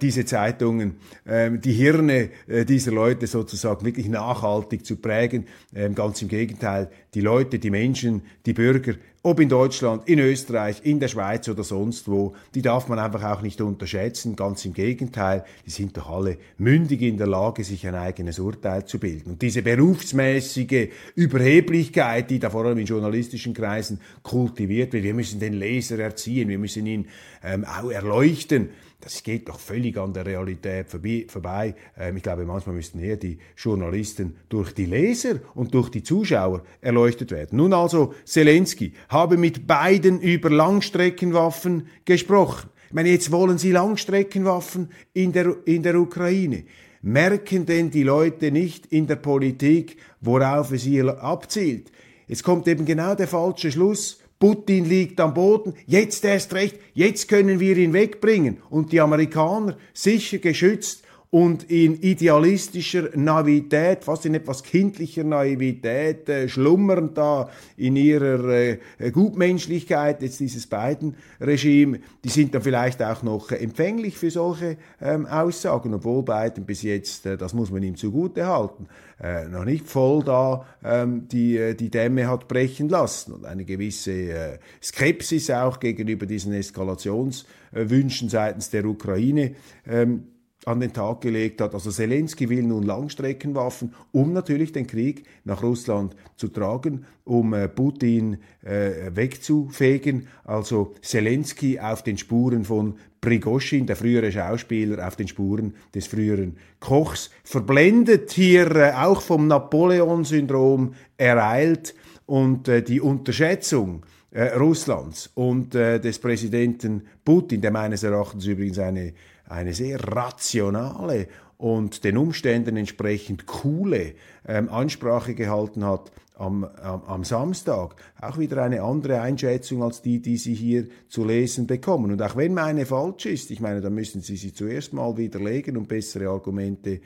diese 0.00 0.24
Zeitungen, 0.24 0.96
ähm, 1.26 1.60
die 1.60 1.72
Hirne 1.72 2.30
äh, 2.46 2.64
dieser 2.64 2.92
Leute 2.92 3.26
sozusagen 3.26 3.84
wirklich 3.84 4.08
nachhaltig 4.08 4.86
zu 4.86 4.96
prägen. 4.96 5.46
Ähm, 5.74 5.94
ganz 5.94 6.22
im 6.22 6.28
Gegenteil, 6.28 6.90
die 7.14 7.20
Leute, 7.20 7.58
die 7.58 7.70
Menschen, 7.70 8.22
die 8.46 8.54
Bürger 8.54 8.94
ob 9.28 9.40
in 9.40 9.48
Deutschland, 9.48 10.08
in 10.08 10.20
Österreich, 10.20 10.80
in 10.84 11.00
der 11.00 11.08
Schweiz 11.08 11.48
oder 11.48 11.64
sonst 11.64 12.08
wo, 12.08 12.34
die 12.54 12.62
darf 12.62 12.88
man 12.88 12.98
einfach 13.00 13.24
auch 13.24 13.42
nicht 13.42 13.60
unterschätzen. 13.60 14.36
Ganz 14.36 14.64
im 14.64 14.72
Gegenteil, 14.72 15.44
die 15.66 15.70
sind 15.70 15.96
doch 15.96 16.08
alle 16.08 16.38
mündig 16.56 17.02
in 17.02 17.18
der 17.18 17.26
Lage, 17.26 17.64
sich 17.64 17.86
ein 17.86 17.96
eigenes 17.96 18.38
Urteil 18.38 18.86
zu 18.86 18.98
bilden. 18.98 19.32
Und 19.32 19.42
diese 19.42 19.62
berufsmäßige 19.62 20.88
Überheblichkeit, 21.16 22.30
die 22.30 22.38
da 22.38 22.48
vor 22.48 22.64
allem 22.64 22.78
in 22.78 22.86
journalistischen 22.86 23.54
Kreisen 23.54 24.00
kultiviert 24.22 24.92
wird, 24.92 25.02
wir 25.04 25.14
müssen 25.14 25.40
den 25.40 25.54
Leser 25.54 25.98
erziehen, 25.98 26.48
wir 26.48 26.58
müssen 26.58 26.86
ihn 26.86 27.08
ähm, 27.42 27.64
auch 27.64 27.90
erleuchten 27.90 28.70
das 29.00 29.22
geht 29.22 29.48
doch 29.48 29.60
völlig 29.60 29.96
an 29.96 30.12
der 30.12 30.26
Realität 30.26 30.88
vorbei. 30.90 31.74
Ähm, 31.96 32.16
ich 32.16 32.22
glaube, 32.22 32.44
manchmal 32.44 32.74
müssten 32.74 32.98
eher 32.98 33.16
die 33.16 33.38
Journalisten 33.56 34.36
durch 34.48 34.72
die 34.72 34.86
Leser 34.86 35.36
und 35.54 35.72
durch 35.72 35.88
die 35.90 36.02
Zuschauer 36.02 36.64
erleuchtet 36.80 37.30
werden. 37.30 37.58
Nun 37.58 37.72
also, 37.72 38.14
Zelensky 38.24 38.92
habe 39.08 39.36
mit 39.36 39.66
beiden 39.66 40.20
über 40.20 40.50
Langstreckenwaffen 40.50 41.86
gesprochen. 42.04 42.70
Ich 42.88 42.94
meine, 42.94 43.10
jetzt 43.10 43.30
wollen 43.30 43.58
sie 43.58 43.70
Langstreckenwaffen 43.70 44.90
in 45.12 45.32
der, 45.32 45.56
in 45.66 45.82
der 45.82 45.94
Ukraine. 45.94 46.64
Merken 47.00 47.66
denn 47.66 47.90
die 47.90 48.02
Leute 48.02 48.50
nicht 48.50 48.86
in 48.86 49.06
der 49.06 49.16
Politik, 49.16 49.98
worauf 50.20 50.72
es 50.72 50.82
hier 50.82 51.22
abzielt? 51.22 51.92
Jetzt 52.26 52.42
kommt 52.42 52.66
eben 52.66 52.84
genau 52.84 53.14
der 53.14 53.28
falsche 53.28 53.70
Schluss. 53.70 54.18
Putin 54.38 54.84
liegt 54.84 55.18
am 55.20 55.34
Boden, 55.34 55.74
jetzt 55.86 56.24
erst 56.24 56.54
recht, 56.54 56.78
jetzt 56.94 57.28
können 57.28 57.58
wir 57.58 57.76
ihn 57.76 57.92
wegbringen. 57.92 58.58
Und 58.70 58.92
die 58.92 59.00
Amerikaner, 59.00 59.76
sicher 59.92 60.38
geschützt 60.38 61.02
und 61.30 61.70
in 61.70 62.00
idealistischer 62.00 63.10
Naivität, 63.14 64.04
fast 64.04 64.24
in 64.24 64.34
etwas 64.34 64.62
kindlicher 64.62 65.24
Naivität, 65.24 66.26
äh, 66.28 66.48
schlummern 66.48 67.12
da 67.12 67.50
in 67.76 67.96
ihrer 67.96 68.48
äh, 68.48 68.78
Gutmenschlichkeit, 69.12 70.22
jetzt 70.22 70.40
dieses 70.40 70.66
Biden-Regime, 70.66 72.00
die 72.24 72.28
sind 72.30 72.54
dann 72.54 72.62
vielleicht 72.62 73.02
auch 73.02 73.22
noch 73.22 73.50
empfänglich 73.50 74.16
für 74.16 74.30
solche 74.30 74.78
ähm, 75.02 75.26
Aussagen, 75.26 75.92
obwohl 75.92 76.22
Biden 76.22 76.64
bis 76.64 76.82
jetzt, 76.82 77.26
äh, 77.26 77.36
das 77.36 77.52
muss 77.52 77.70
man 77.70 77.82
ihm 77.82 77.96
zugute 77.96 78.46
halten, 78.46 78.86
äh, 79.20 79.48
noch 79.48 79.66
nicht 79.66 79.86
voll 79.86 80.24
da 80.24 80.64
ähm, 80.82 81.28
die, 81.28 81.58
äh, 81.58 81.74
die 81.74 81.90
Dämme 81.90 82.26
hat 82.26 82.48
brechen 82.48 82.88
lassen 82.88 83.34
und 83.34 83.44
eine 83.44 83.66
gewisse 83.66 84.12
äh, 84.12 84.58
Skepsis 84.82 85.50
auch 85.50 85.78
gegenüber 85.78 86.24
diesen 86.24 86.54
Eskalationswünschen 86.54 88.30
seitens 88.30 88.70
der 88.70 88.86
Ukraine 88.86 89.52
ähm, 89.86 90.24
an 90.64 90.80
den 90.80 90.92
Tag 90.92 91.20
gelegt 91.20 91.60
hat. 91.60 91.74
Also 91.74 91.90
Zelensky 91.90 92.48
will 92.48 92.64
nun 92.64 92.82
Langstreckenwaffen, 92.82 93.94
um 94.12 94.32
natürlich 94.32 94.72
den 94.72 94.86
Krieg 94.86 95.24
nach 95.44 95.62
Russland 95.62 96.14
zu 96.36 96.48
tragen, 96.48 97.06
um 97.24 97.54
äh, 97.54 97.68
Putin 97.68 98.38
äh, 98.62 99.14
wegzufegen. 99.14 100.28
Also 100.44 100.94
Zelensky 101.00 101.78
auf 101.78 102.02
den 102.02 102.18
Spuren 102.18 102.64
von 102.64 102.96
Prigoschin, 103.20 103.86
der 103.86 103.96
frühere 103.96 104.30
Schauspieler, 104.30 105.06
auf 105.06 105.16
den 105.16 105.28
Spuren 105.28 105.74
des 105.94 106.06
früheren 106.06 106.56
Kochs, 106.80 107.30
verblendet 107.44 108.32
hier 108.32 108.74
äh, 108.76 108.92
auch 108.92 109.20
vom 109.20 109.46
Napoleon-Syndrom 109.46 110.94
ereilt 111.16 111.94
und 112.26 112.68
äh, 112.68 112.82
die 112.82 113.00
Unterschätzung 113.00 114.04
äh, 114.30 114.54
Russlands 114.56 115.30
und 115.34 115.74
äh, 115.74 115.98
des 115.98 116.18
Präsidenten 116.18 117.06
Putin, 117.24 117.60
der 117.60 117.70
meines 117.70 118.02
Erachtens 118.02 118.46
übrigens 118.46 118.78
eine 118.78 119.14
eine 119.48 119.74
sehr 119.74 120.00
rationale 120.00 121.28
und 121.56 122.04
den 122.04 122.16
Umständen 122.16 122.76
entsprechend 122.76 123.46
coole 123.46 124.14
ähm, 124.46 124.68
Ansprache 124.68 125.34
gehalten 125.34 125.84
hat 125.84 126.12
am, 126.36 126.64
am, 126.64 127.02
am, 127.02 127.24
Samstag. 127.24 127.96
Auch 128.20 128.38
wieder 128.38 128.62
eine 128.62 128.82
andere 128.82 129.20
Einschätzung 129.20 129.82
als 129.82 130.00
die, 130.00 130.22
die 130.22 130.36
Sie 130.36 130.54
hier 130.54 130.86
zu 131.08 131.24
lesen 131.24 131.66
bekommen. 131.66 132.12
Und 132.12 132.22
auch 132.22 132.36
wenn 132.36 132.54
meine 132.54 132.86
falsch 132.86 133.26
ist, 133.26 133.50
ich 133.50 133.60
meine, 133.60 133.80
dann 133.80 133.94
müssen 133.94 134.22
Sie 134.22 134.36
sie 134.36 134.52
zuerst 134.52 134.92
mal 134.92 135.16
widerlegen 135.16 135.76
und 135.76 135.88
bessere 135.88 136.28
Argumente 136.28 137.00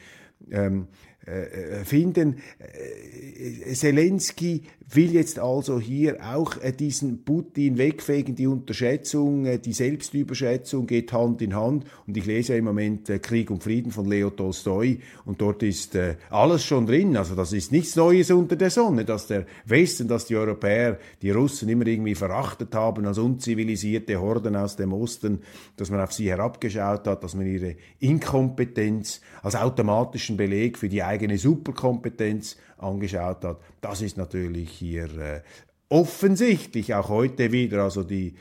ähm, 0.51 0.89
äh, 1.27 1.81
äh, 1.81 1.85
finden. 1.85 2.39
Äh, 2.59 3.73
Zelensky 3.75 4.63
will 4.95 5.13
jetzt 5.13 5.39
also 5.39 5.81
hier 5.81 6.19
auch 6.23 6.57
diesen 6.79 7.25
Putin 7.25 7.79
wegfegen. 7.79 8.35
Die 8.35 8.47
Unterschätzung, 8.47 9.61
die 9.61 9.73
Selbstüberschätzung 9.73 10.87
geht 10.87 11.13
Hand 11.13 11.43
in 11.43 11.55
Hand. 11.55 11.85
Und 12.07 12.17
ich 12.17 12.27
lese 12.27 12.53
ja 12.53 12.59
im 12.59 12.65
Moment 12.65 13.11
Krieg 13.23 13.51
und 13.51 13.63
Frieden 13.63 13.91
von 13.91 14.07
Leo 14.07 14.31
Tolstoi 14.31 14.99
und 15.25 15.41
dort 15.41 15.63
ist 15.63 15.97
alles 16.31 16.65
schon 16.65 16.87
drin. 16.87 17.17
Also 17.17 17.35
das 17.35 17.53
ist 17.53 17.73
nichts 17.73 17.97
Neues 17.97 18.31
unter 18.31 18.57
der 18.57 18.71
Sonne, 18.71 19.05
dass 19.05 19.27
der 19.27 19.47
Westen, 19.67 20.09
dass 20.09 20.27
die 20.27 20.37
Europäer 20.37 20.99
die 21.21 21.31
Russen 21.31 21.69
immer 21.69 21.87
irgendwie 21.87 22.15
verachtet 22.15 22.75
haben 22.75 23.07
als 23.07 23.19
unzivilisierte 23.19 24.21
Horden 24.21 24.57
aus 24.57 24.77
dem 24.77 24.93
Osten, 24.93 25.41
dass 25.77 25.91
man 25.91 26.01
auf 26.01 26.13
sie 26.13 26.29
herabgeschaut 26.29 27.07
hat, 27.07 27.25
dass 27.25 27.35
man 27.35 27.47
ihre 27.47 27.77
Inkompetenz 28.01 29.21
als 29.43 29.57
automatischen 29.57 30.37
Beleg 30.37 30.79
für 30.79 30.89
die 30.89 31.03
eigene 31.03 31.39
Superkompetenz 31.39 32.57
angeschaut 32.83 33.45
hat. 33.45 33.61
Das 33.81 34.03
ist 34.03 34.17
natürlich 34.17 34.71
hier 34.71 35.05
äh, 35.19 35.43
offensichtlich 35.89 36.95
auch 36.95 37.09
heute 37.09 37.53
wieder. 37.53 37.83
Also 37.83 38.03
die 38.03 38.35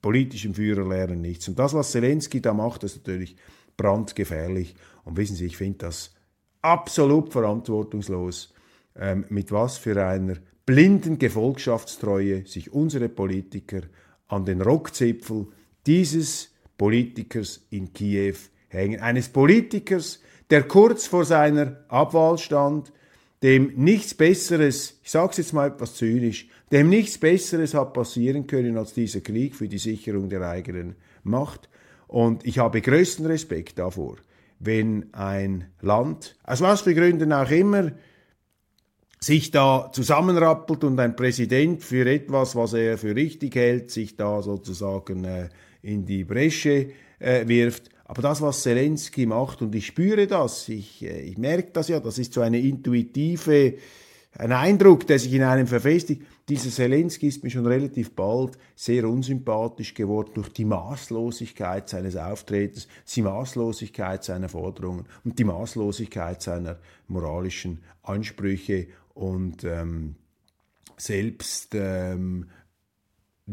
politischen 0.00 0.54
Führer 0.54 0.86
lernen 0.88 1.20
nichts. 1.20 1.48
Und 1.48 1.58
das, 1.58 1.74
was 1.74 1.92
Zelensky 1.92 2.40
da 2.40 2.52
macht, 2.52 2.84
ist 2.84 2.96
natürlich 2.96 3.36
brandgefährlich. 3.76 4.74
Und 5.04 5.16
wissen 5.16 5.36
Sie, 5.36 5.46
ich 5.46 5.56
finde 5.56 5.78
das 5.78 6.14
absolut 6.60 7.32
verantwortungslos, 7.32 8.52
ähm, 8.96 9.24
mit 9.28 9.52
was 9.52 9.78
für 9.78 10.04
einer 10.04 10.36
blinden 10.66 11.18
Gefolgschaftstreue 11.18 12.46
sich 12.46 12.72
unsere 12.72 13.08
Politiker 13.08 13.80
an 14.28 14.44
den 14.44 14.60
Rockzipfel 14.60 15.48
dieses 15.86 16.54
Politikers 16.78 17.66
in 17.70 17.92
Kiew 17.92 18.36
hängen. 18.68 19.00
Eines 19.00 19.28
Politikers, 19.28 20.20
der 20.50 20.62
kurz 20.64 21.06
vor 21.06 21.24
seiner 21.24 21.84
Abwahl 21.88 22.38
stand, 22.38 22.92
dem 23.42 23.72
nichts 23.76 24.14
Besseres, 24.14 25.00
ich 25.02 25.10
sage 25.10 25.32
es 25.32 25.38
jetzt 25.38 25.52
mal 25.52 25.68
etwas 25.68 25.94
zynisch, 25.94 26.48
dem 26.70 26.88
nichts 26.88 27.18
Besseres 27.18 27.74
hat 27.74 27.92
passieren 27.92 28.46
können 28.46 28.78
als 28.78 28.94
dieser 28.94 29.20
Krieg 29.20 29.56
für 29.56 29.68
die 29.68 29.78
Sicherung 29.78 30.28
der 30.28 30.48
eigenen 30.48 30.94
Macht. 31.24 31.68
Und 32.06 32.46
ich 32.46 32.58
habe 32.58 32.80
größten 32.80 33.26
Respekt 33.26 33.78
davor, 33.78 34.16
wenn 34.58 35.12
ein 35.12 35.66
Land, 35.80 36.36
aus 36.44 36.60
was 36.60 36.82
für 36.82 36.94
Gründen 36.94 37.32
auch 37.32 37.50
immer, 37.50 37.92
sich 39.18 39.50
da 39.50 39.90
zusammenrappelt 39.92 40.82
und 40.84 40.98
ein 40.98 41.14
Präsident 41.14 41.82
für 41.82 42.10
etwas, 42.10 42.56
was 42.56 42.72
er 42.72 42.98
für 42.98 43.14
richtig 43.14 43.54
hält, 43.54 43.90
sich 43.90 44.16
da 44.16 44.42
sozusagen 44.42 45.24
äh, 45.24 45.48
in 45.80 46.04
die 46.04 46.24
Bresche 46.24 46.88
äh, 47.20 47.46
wirft. 47.46 47.91
Aber 48.04 48.22
das, 48.22 48.42
was 48.42 48.62
Zelensky 48.62 49.26
macht, 49.26 49.62
und 49.62 49.74
ich 49.74 49.86
spüre 49.86 50.26
das, 50.26 50.68
ich, 50.68 51.02
äh, 51.02 51.22
ich 51.22 51.38
merke 51.38 51.70
das 51.72 51.88
ja, 51.88 52.00
das 52.00 52.18
ist 52.18 52.32
so 52.32 52.40
eine 52.40 52.60
intuitive, 52.60 53.74
ein 54.34 54.52
Eindruck, 54.52 55.06
der 55.06 55.18
sich 55.18 55.32
in 55.32 55.42
einem 55.42 55.66
verfestigt. 55.66 56.22
Dieser 56.48 56.70
Zelensky 56.70 57.28
ist 57.28 57.44
mir 57.44 57.50
schon 57.50 57.66
relativ 57.66 58.14
bald 58.14 58.58
sehr 58.74 59.08
unsympathisch 59.08 59.94
geworden 59.94 60.30
durch 60.34 60.48
die 60.48 60.64
Maßlosigkeit 60.64 61.88
seines 61.88 62.16
Auftretens, 62.16 62.88
die 63.14 63.22
Maßlosigkeit 63.22 64.24
seiner 64.24 64.48
Forderungen 64.48 65.06
und 65.24 65.38
die 65.38 65.44
Maßlosigkeit 65.44 66.42
seiner 66.42 66.78
moralischen 67.08 67.82
Ansprüche 68.02 68.88
und 69.14 69.64
ähm, 69.64 70.16
selbst 70.96 71.74
ähm, 71.74 72.46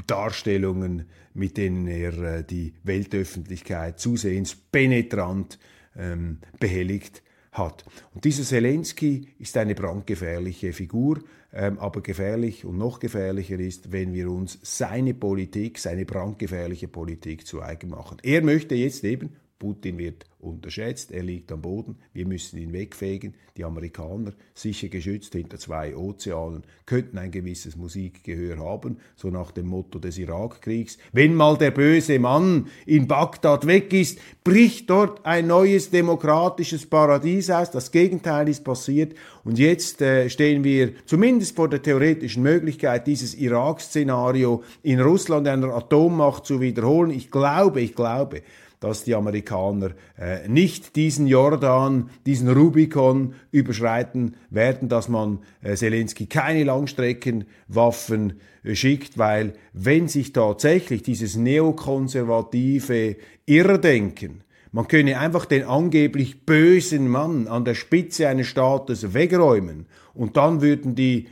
Darstellungen, 0.08 1.06
mit 1.34 1.58
denen 1.58 1.88
er 1.88 2.18
äh, 2.18 2.44
die 2.44 2.74
Weltöffentlichkeit 2.84 4.00
zusehends 4.00 4.56
penetrant 4.56 5.60
ähm, 5.96 6.39
behelligt 6.60 7.24
hat. 7.51 7.86
Und 8.13 8.25
dieser 8.25 8.44
Zelensky 8.44 9.27
ist 9.39 9.58
eine 9.58 9.75
brandgefährliche 9.75 10.74
Figur, 10.74 11.22
ähm, 11.51 11.79
aber 11.79 12.01
gefährlich 12.01 12.65
und 12.65 12.77
noch 12.77 13.00
gefährlicher 13.00 13.60
ist, 13.60 13.91
wenn 13.91 14.13
wir 14.13 14.29
uns 14.29 14.60
seine 14.62 15.13
Politik, 15.13 15.79
seine 15.79 16.06
brandgefährliche 16.06 16.88
Politik 16.88 17.48
zu 17.48 17.62
eigen 17.62 17.89
machen. 17.89 18.18
Er 18.22 18.44
möchte 18.44 18.75
jetzt 18.75 19.03
eben, 19.03 19.36
Putin 19.59 19.97
wird 19.97 20.25
unterschätzt, 20.39 21.11
er 21.11 21.21
liegt 21.21 21.51
am 21.51 21.61
Boden, 21.61 21.97
wir 22.13 22.25
müssen 22.25 22.57
ihn 22.57 22.71
wegfegen. 22.71 23.33
Die 23.57 23.65
Amerikaner, 23.65 24.31
sicher 24.53 24.87
geschützt 24.87 25.33
hinter 25.33 25.57
zwei 25.57 25.97
Ozeanen, 25.97 26.63
könnten 26.85 27.17
ein 27.17 27.29
gewisses 27.29 27.75
Musikgehör 27.75 28.57
haben, 28.57 28.99
so 29.17 29.29
nach 29.29 29.51
dem 29.51 29.67
Motto 29.67 29.99
des 29.99 30.17
Irakkriegs. 30.17 30.97
Wenn 31.11 31.35
mal 31.35 31.57
der 31.57 31.71
böse 31.71 32.19
Mann 32.19 32.67
in 32.85 33.05
Bagdad 33.05 33.67
weg 33.67 33.91
ist, 33.91 34.19
bricht 34.45 34.89
dort 34.89 35.25
ein 35.25 35.47
neues 35.47 35.89
demokratisches 35.89 36.85
Paradies 36.85 37.49
aus. 37.49 37.71
Das 37.71 37.91
Gegenteil 37.91 38.47
ist 38.47 38.63
passiert 38.63 39.13
und 39.43 39.59
jetzt 39.59 40.01
äh, 40.01 40.29
stehen 40.29 40.63
wir 40.63 40.93
zumindest 41.05 41.57
vor 41.57 41.67
der 41.67 41.81
theoretischen 41.81 42.43
Möglichkeit, 42.43 43.07
dieses 43.07 43.35
Irak-Szenario 43.35 44.63
in 44.83 45.01
Russland 45.01 45.49
einer 45.49 45.75
Atommacht 45.75 46.45
zu 46.45 46.61
wiederholen. 46.61 47.11
Ich 47.11 47.29
glaube, 47.29 47.81
ich 47.81 47.93
glaube, 47.93 48.41
dass 48.79 49.03
die 49.03 49.15
Amerikaner 49.15 49.91
äh, 50.17 50.48
nicht 50.48 50.95
diesen 50.95 51.27
Jordan, 51.27 52.09
diesen 52.25 52.50
Rubikon 52.50 53.33
überschreiten 53.51 54.36
werden, 54.50 54.89
dass 54.89 55.09
man 55.09 55.39
äh, 55.62 55.75
Zelensky 55.75 56.27
keine 56.27 56.63
Langstreckenwaffen 56.63 58.39
äh, 58.63 58.75
schickt, 58.75 59.17
weil 59.17 59.53
wenn 59.74 60.07
sich 60.07 60.33
tatsächlich 60.33 61.03
dieses 61.03 61.36
neokonservative 61.36 63.17
Irrdenken 63.45 64.43
man 64.71 64.88
könne 64.88 65.17
einfach 65.17 65.45
den 65.45 65.63
angeblich 65.63 66.45
bösen 66.45 67.07
Mann 67.07 67.48
an 67.48 67.65
der 67.65 67.74
Spitze 67.74 68.27
eines 68.27 68.48
Staates 68.48 69.15
wegräumen 69.15 69.88
und 70.13 70.38
dann 70.38 70.62
würden 70.62 70.93
die 70.93 71.27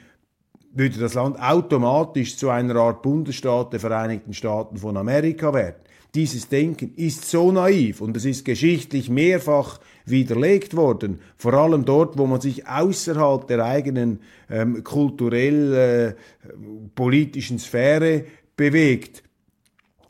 würde 0.74 1.00
das 1.00 1.16
Land 1.16 1.40
automatisch 1.40 2.38
zu 2.38 2.50
einer 2.50 2.76
Art 2.76 3.02
Bundesstaat 3.02 3.74
der 3.74 3.80
Vereinigten 3.80 4.34
Staaten 4.34 4.78
von 4.78 4.96
Amerika 4.98 5.54
werden. 5.54 5.82
Dieses 6.18 6.50
Denken 6.50 6.94
ist 6.96 7.30
so 7.30 7.52
naiv 7.52 8.02
und 8.02 8.18
es 8.18 8.26
ist 8.26 8.44
geschichtlich 8.44 9.08
mehrfach 9.08 9.80
widerlegt 10.04 10.76
worden, 10.76 11.20
vor 11.38 11.54
allem 11.54 11.86
dort, 11.86 12.18
wo 12.18 12.26
man 12.26 12.42
sich 12.42 12.68
außerhalb 12.68 13.48
der 13.48 13.64
eigenen 13.64 14.22
ähm, 14.50 14.84
kulturell-politischen 14.84 17.58
äh, 17.58 17.60
Sphäre 17.60 18.26
bewegt, 18.56 19.22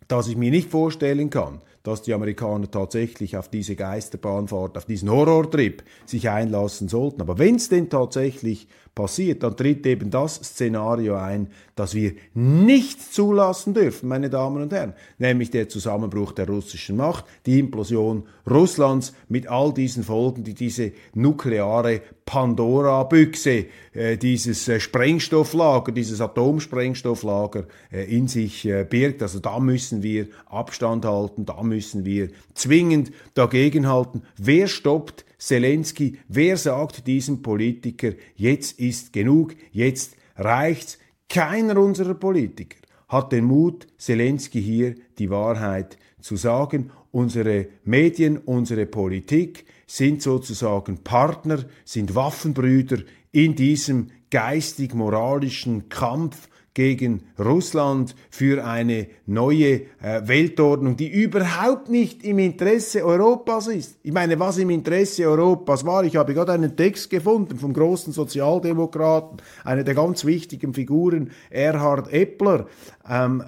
dass 0.08 0.30
ich 0.30 0.38
mir 0.38 0.50
nicht 0.50 0.72
vorstellen 0.72 1.30
kann, 1.30 1.60
dass 1.88 2.02
die 2.02 2.14
Amerikaner 2.14 2.70
tatsächlich 2.70 3.38
auf 3.38 3.48
diese 3.48 3.78
Geisterbahnfahrt, 3.78 4.78
auf 4.78 4.84
diesen 4.84 5.10
Horrortrip 5.10 5.84
sich 6.06 6.30
einlassen 6.30 6.90
sollten. 6.90 7.22
Aber 7.22 7.40
wenn 7.40 7.56
es 7.56 7.70
denn 7.70 7.90
tatsächlich 7.90 8.68
passiert, 8.94 9.42
dann 9.44 9.56
tritt 9.56 9.86
eben 9.86 10.12
das 10.12 10.36
Szenario 10.36 11.16
ein, 11.16 11.48
das 11.76 11.96
wir 11.96 12.16
nicht 12.34 13.14
zulassen 13.14 13.74
dürfen, 13.74 14.10
meine 14.10 14.30
Damen 14.30 14.64
und 14.64 14.74
Herren, 14.74 14.96
nämlich 15.18 15.50
der 15.50 15.70
Zusammenbruch 15.70 16.34
der 16.34 16.50
russischen 16.50 16.98
Macht, 16.98 17.24
die 17.46 17.58
Implosion 17.58 18.24
Russlands 18.50 19.14
mit 19.30 19.48
all 19.48 19.74
diesen 19.74 20.04
Folgen, 20.04 20.44
die 20.44 20.56
diese 20.56 20.92
nukleare 21.14 22.02
Pandora-Büchse, 22.28 23.68
äh, 23.94 24.18
dieses 24.18 24.68
äh, 24.68 24.82
Sprengstofflager, 24.82 25.94
dieses 25.94 26.20
Atomsprengstofflager 26.20 27.66
äh, 27.90 28.04
in 28.16 28.28
sich 28.28 28.68
birgt. 28.90 29.24
Also 29.24 29.40
da 29.40 29.60
müssen 29.60 30.04
wir 30.04 30.28
Abstand 30.46 31.06
halten, 31.06 31.46
da 31.46 31.64
müssen 31.64 32.06
wir 32.06 32.30
zwingend 32.54 33.12
dagegenhalten. 33.34 34.24
Wer 34.38 34.68
stoppt 34.68 35.26
Zelensky? 35.40 36.18
Wer 36.28 36.58
sagt 36.58 37.08
diesem 37.08 37.42
Politiker, 37.42 38.12
jetzt 38.36 38.80
ist 38.80 39.14
genug, 39.14 39.56
jetzt 39.72 40.16
reicht's? 40.36 41.00
Keiner 41.30 41.78
unserer 41.78 42.14
Politiker 42.14 42.78
hat 43.08 43.32
den 43.32 43.46
Mut, 43.46 43.88
Zelensky 43.98 44.62
hier 44.62 44.96
die 45.18 45.30
Wahrheit 45.30 45.98
zu 46.20 46.36
sagen. 46.36 46.92
Unsere 47.12 47.68
Medien, 47.84 48.38
unsere 48.38 48.86
Politik 48.86 49.66
sind 49.88 50.22
sozusagen 50.22 51.04
Partner, 51.04 51.64
sind 51.86 52.14
Waffenbrüder 52.14 52.98
in 53.32 53.56
diesem 53.56 54.10
geistig-moralischen 54.30 55.90
Kampf 55.90 56.50
gegen 56.74 57.24
Russland 57.40 58.14
für 58.30 58.64
eine 58.64 59.08
neue 59.26 59.82
äh, 60.00 60.22
Weltordnung, 60.26 60.96
die 60.96 61.10
überhaupt 61.10 61.90
nicht 61.90 62.24
im 62.24 62.38
Interesse 62.38 63.04
Europas 63.04 63.66
ist. 63.66 63.98
Ich 64.04 64.12
meine, 64.12 64.40
was 64.40 64.60
im 64.60 64.70
Interesse 64.70 65.28
Europas 65.28 65.88
war, 65.88 66.04
ich 66.04 66.18
habe 66.18 66.36
gerade 66.36 66.52
einen 66.52 66.76
Text 66.76 67.10
gefunden 67.10 67.58
vom 67.58 67.74
großen 67.74 68.14
Sozialdemokraten, 68.14 69.38
einer 69.64 69.84
der 69.84 69.96
ganz 69.96 70.24
wichtigen 70.24 70.76
Figuren, 70.76 71.32
Erhard 71.50 72.14
Eppler, 72.14 72.68
ähm, 73.10 73.44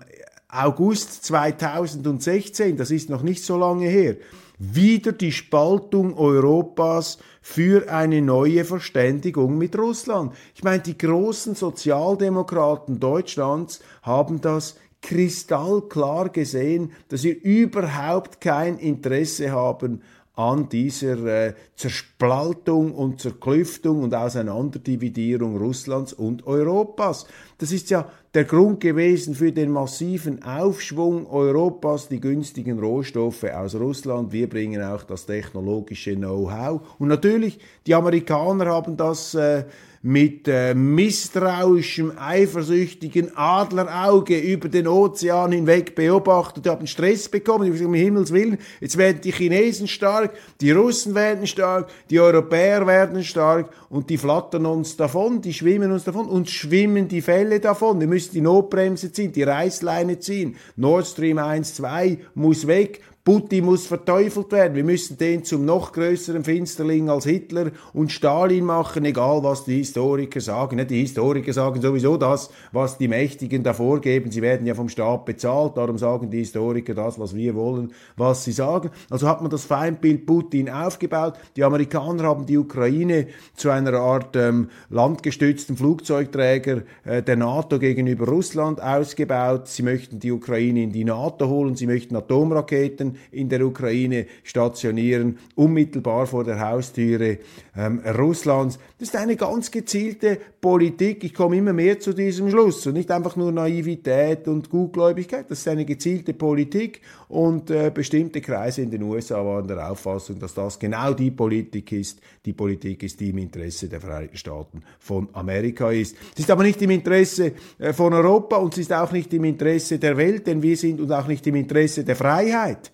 August 0.48 1.24
2016, 1.25 2.77
das 2.77 2.89
ist 2.89 3.12
noch 3.12 3.22
nicht 3.22 3.43
so 3.43 3.58
lange 3.58 3.86
her 3.86 4.15
wieder 4.60 5.13
die 5.13 5.32
Spaltung 5.32 6.16
Europas 6.18 7.18
für 7.42 7.92
eine 7.92 8.22
neue 8.22 8.66
Verständigung 8.66 9.58
mit 9.58 9.78
Russland. 9.78 10.34
Ich 10.54 10.63
meine, 10.63 10.84
die 10.84 10.98
großen 10.98 11.56
Sozialdemokraten 11.56 13.00
Deutschlands 13.00 13.80
haben 14.04 14.42
das 14.42 14.75
kristallklar 15.01 16.28
gesehen, 16.30 16.92
dass 17.08 17.24
wir 17.24 17.42
überhaupt 17.42 18.42
kein 18.42 18.78
Interesse 18.78 19.51
haben 19.51 20.01
an 20.36 20.70
dieser 20.70 21.25
äh, 21.25 21.54
Zerspaltung 21.75 22.94
und 22.94 23.20
Zerklüftung 23.20 24.04
und 24.04 24.16
Auseinanderdividierung 24.16 25.58
Russlands 25.58 26.13
und 26.13 26.48
Europas. 26.48 27.28
Das 27.58 27.74
ist 27.74 27.89
ja 27.89 28.10
der 28.36 28.43
Grund 28.43 28.79
gewesen 28.79 29.33
für 29.33 29.51
den 29.51 29.71
massiven 29.71 30.43
Aufschwung 30.43 31.25
Europas, 31.25 32.09
die 32.09 32.19
günstigen 32.19 32.79
Rohstoffe 32.79 33.45
aus 33.45 33.74
Russland. 33.74 34.31
Wir 34.31 34.48
bringen 34.48 34.83
auch 34.83 35.03
das 35.03 35.25
technologische 35.25 36.15
Know-how. 36.15 36.81
Und 37.00 37.07
natürlich, 37.07 37.59
die 37.88 37.95
Amerikaner 37.95 38.67
haben 38.67 38.98
das 38.98 39.33
äh, 39.33 39.63
mit 40.01 40.47
äh, 40.47 40.73
misstrauischem, 40.73 42.13
eifersüchtigen 42.17 43.36
Adlerauge 43.36 44.38
über 44.38 44.69
den 44.69 44.88
Ozean 44.88 45.52
hinweg 45.52 45.93
beobachtet, 45.95 46.65
die 46.65 46.69
haben 46.69 46.88
Stress 46.88 47.28
bekommen, 47.28 47.69
gesagt, 47.69 47.88
um 47.88 47.93
Himmels 47.93 48.32
Willen, 48.32 48.58
jetzt 48.80 48.97
werden 48.97 49.19
die 49.21 49.32
Chinesen 49.32 49.88
stark, 49.88 50.34
die 50.62 50.71
Russen 50.71 51.15
werden 51.15 51.47
stark, 51.47 51.89
die 52.10 52.19
Europäer 52.19 52.88
werden 52.88 53.23
stark 53.23 53.71
und 53.89 54.10
die 54.10 54.17
flattern 54.17 54.65
uns 54.65 54.95
davon, 54.95 55.41
die 55.41 55.54
schwimmen 55.54 55.91
uns 55.91 56.06
davon 56.06 56.28
und 56.28 56.50
schwimmen 56.50 57.08
die 57.08 57.21
Fälle 57.21 57.60
davon. 57.60 58.00
Wir 58.00 58.08
müssen 58.08 58.32
die 58.34 58.41
Notbremse 58.41 59.12
ziehen, 59.12 59.34
die 59.34 59.43
Reißleine 59.43 60.19
ziehen. 60.19 60.56
Nord 60.78 61.08
Stream 61.08 61.39
1, 61.39 61.76
2 61.76 62.19
muss 62.36 62.67
weg 62.67 63.02
Putin 63.25 63.65
muss 63.65 63.86
verteufelt 63.86 64.51
werden. 64.51 64.75
Wir 64.75 64.84
müssen 64.84 65.17
den 65.17 65.43
zum 65.43 65.65
noch 65.65 65.91
größeren 65.91 66.43
Finsterling 66.43 67.10
als 67.10 67.25
Hitler 67.25 67.71
und 67.93 68.12
Stalin 68.12 68.65
machen, 68.65 69.03
egal 69.03 69.43
was 69.43 69.65
die 69.65 69.77
Historiker 69.77 70.39
sagen. 70.39 70.88
Die 70.88 71.01
Historiker 71.01 71.51
sagen 71.51 71.82
sowieso 71.82 72.17
das, 72.17 72.49
was 72.71 72.97
die 72.97 73.08
Mächtigen 73.10 73.62
da 73.62 73.73
vorgeben. 73.73 74.32
Sie 74.32 74.41
werden 74.41 74.65
ja 74.65 74.73
vom 74.73 74.89
Staat 74.89 75.25
bezahlt, 75.25 75.75
darum 75.75 75.97
sagen 75.97 76.32
die 76.32 76.39
Historiker 76.39 76.93
das, 76.93 77.19
was 77.19 77.36
wir 77.36 77.55
wollen, 77.55 77.91
was 78.15 78.45
sie 78.45 78.53
sagen. 78.53 78.89
Also 79.10 79.27
hat 79.27 79.41
man 79.41 79.51
das 79.51 79.65
Feindbild 79.65 80.25
Putin 80.25 80.69
aufgebaut. 80.69 81.34
Die 81.58 81.63
Amerikaner 81.63 82.23
haben 82.23 82.45
die 82.45 82.58
Ukraine 82.58 83.27
zu 83.55 83.69
einer 83.69 83.93
Art 83.93 84.36
ähm, 84.38 84.69
landgestützten 84.89 85.75
Flugzeugträger 85.75 86.84
äh, 87.03 87.21
der 87.21 87.36
NATO 87.36 87.79
gegenüber 87.79 88.27
Russland 88.27 88.82
ausgebaut. 88.82 89.67
Sie 89.67 89.84
möchten 89.84 90.19
die 90.19 90.32
Ukraine 90.32 90.84
in 90.84 90.91
die 90.91 91.03
NATO 91.03 91.47
holen, 91.47 91.75
sie 91.75 91.86
möchten 91.86 92.15
Atomraketen 92.15 93.18
in 93.32 93.49
der 93.49 93.65
Ukraine 93.65 94.25
stationieren, 94.43 95.38
unmittelbar 95.55 96.27
vor 96.27 96.43
der 96.43 96.60
Haustüre 96.60 97.39
ähm, 97.75 97.99
Russlands. 98.17 98.79
Das 98.97 99.10
ist 99.10 99.15
eine 99.15 99.36
ganz 99.36 99.71
gezielte 99.71 100.38
Politik. 100.60 101.23
Ich 101.23 101.34
komme 101.34 101.58
immer 101.58 101.73
mehr 101.73 101.99
zu 101.99 102.13
diesem 102.13 102.49
Schluss 102.49 102.86
und 102.88 102.93
nicht 102.93 103.12
einfach 103.12 103.36
nur 103.36 103.51
Naivität 103.51 104.47
und 104.47 104.69
Gutgläubigkeit. 104.69 105.49
Das 105.49 105.60
ist 105.60 105.67
eine 105.67 105.86
gezielte 105.86 106.34
Politik 106.34 107.01
und 107.29 107.69
äh, 107.69 107.91
bestimmte 107.93 108.41
Kreise 108.41 108.82
in 108.82 108.91
den 108.91 109.03
USA 109.03 109.45
waren 109.45 109.67
der 109.67 109.89
Auffassung, 109.89 110.39
dass 110.39 110.53
das 110.53 110.77
genau 110.79 111.13
die 111.13 111.32
Politik 111.32 111.91
ist. 111.91 112.19
Die 112.45 112.53
Politik 112.53 113.03
ist, 113.03 113.19
die 113.19 113.29
im 113.29 113.38
Interesse 113.38 113.88
der 113.88 114.01
Vereinigten 114.01 114.38
Staaten 114.38 114.84
von 114.99 115.29
Amerika 115.34 115.91
ist. 115.91 116.15
Sie 116.36 116.41
ist 116.43 116.51
aber 116.51 116.63
nicht 116.63 116.82
im 116.82 116.89
Interesse 116.89 117.53
äh, 117.77 117.93
von 117.93 118.13
Europa 118.13 118.58
und 118.58 118.73
sie 118.73 118.82
ist 118.82 118.93
auch 118.93 119.12
nicht 119.12 119.34
im 119.34 119.43
Interesse 119.43 119.99
der 119.99 120.17
Welt, 120.17 120.47
denn 120.47 120.62
wir 120.62 120.75
sind 120.75 120.99
und 120.99 121.12
auch 121.12 121.27
nicht 121.27 121.45
im 121.47 121.55
Interesse 121.55 122.03
der 122.03 122.15
Freiheit. 122.15 122.91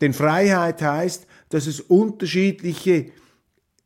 Denn 0.00 0.12
Freiheit 0.12 0.82
heißt, 0.82 1.26
dass 1.50 1.66
es 1.66 1.80
unterschiedliche 1.80 3.06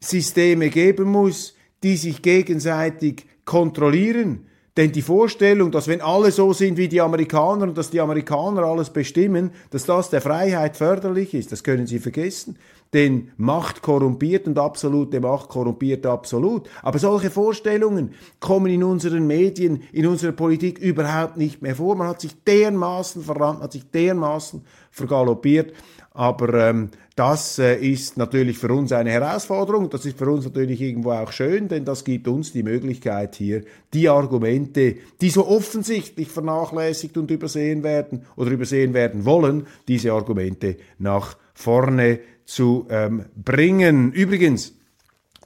Systeme 0.00 0.70
geben 0.70 1.04
muss, 1.04 1.54
die 1.82 1.96
sich 1.96 2.22
gegenseitig 2.22 3.26
kontrollieren. 3.44 4.46
Denn 4.76 4.92
die 4.92 5.02
Vorstellung, 5.02 5.72
dass 5.72 5.88
wenn 5.88 6.00
alle 6.00 6.30
so 6.30 6.52
sind 6.52 6.76
wie 6.76 6.86
die 6.86 7.00
Amerikaner 7.00 7.64
und 7.64 7.76
dass 7.76 7.90
die 7.90 8.00
Amerikaner 8.00 8.62
alles 8.62 8.90
bestimmen, 8.90 9.50
dass 9.70 9.84
das 9.84 10.08
der 10.08 10.20
Freiheit 10.20 10.76
förderlich 10.76 11.34
ist, 11.34 11.50
das 11.50 11.64
können 11.64 11.88
Sie 11.88 11.98
vergessen. 11.98 12.56
Denn 12.92 13.32
Macht 13.36 13.82
korrumpiert 13.82 14.46
und 14.46 14.58
absolute 14.58 15.20
Macht 15.20 15.48
korrumpiert 15.48 16.06
absolut. 16.06 16.68
Aber 16.82 16.98
solche 16.98 17.30
Vorstellungen 17.30 18.14
kommen 18.40 18.72
in 18.72 18.82
unseren 18.82 19.26
Medien, 19.26 19.82
in 19.92 20.06
unserer 20.06 20.32
Politik 20.32 20.78
überhaupt 20.78 21.36
nicht 21.36 21.60
mehr 21.60 21.76
vor. 21.76 21.96
Man 21.96 22.08
hat 22.08 22.20
sich 22.22 22.42
dermaßen 22.44 23.22
verrannt, 23.22 23.60
hat 23.60 23.72
sich 23.72 23.90
dermaßen 23.90 24.62
vergaloppiert. 24.90 25.74
Aber 26.12 26.52
ähm, 26.54 26.90
das 27.14 27.58
äh, 27.58 27.76
ist 27.76 28.16
natürlich 28.16 28.58
für 28.58 28.72
uns 28.72 28.90
eine 28.92 29.10
Herausforderung. 29.10 29.90
Das 29.90 30.04
ist 30.04 30.18
für 30.18 30.30
uns 30.30 30.44
natürlich 30.44 30.80
irgendwo 30.80 31.12
auch 31.12 31.30
schön, 31.30 31.68
denn 31.68 31.84
das 31.84 32.04
gibt 32.04 32.26
uns 32.26 32.52
die 32.52 32.62
Möglichkeit 32.62 33.36
hier, 33.36 33.62
die 33.92 34.08
Argumente, 34.08 34.96
die 35.20 35.30
so 35.30 35.46
offensichtlich 35.46 36.28
vernachlässigt 36.28 37.16
und 37.18 37.30
übersehen 37.30 37.82
werden 37.82 38.22
oder 38.34 38.50
übersehen 38.50 38.94
werden 38.94 39.24
wollen, 39.24 39.66
diese 39.86 40.12
Argumente 40.12 40.76
nach 40.98 41.36
vorne 41.54 42.20
zu 42.48 42.86
ähm, 42.88 43.26
bringen. 43.36 44.10
Übrigens, 44.12 44.74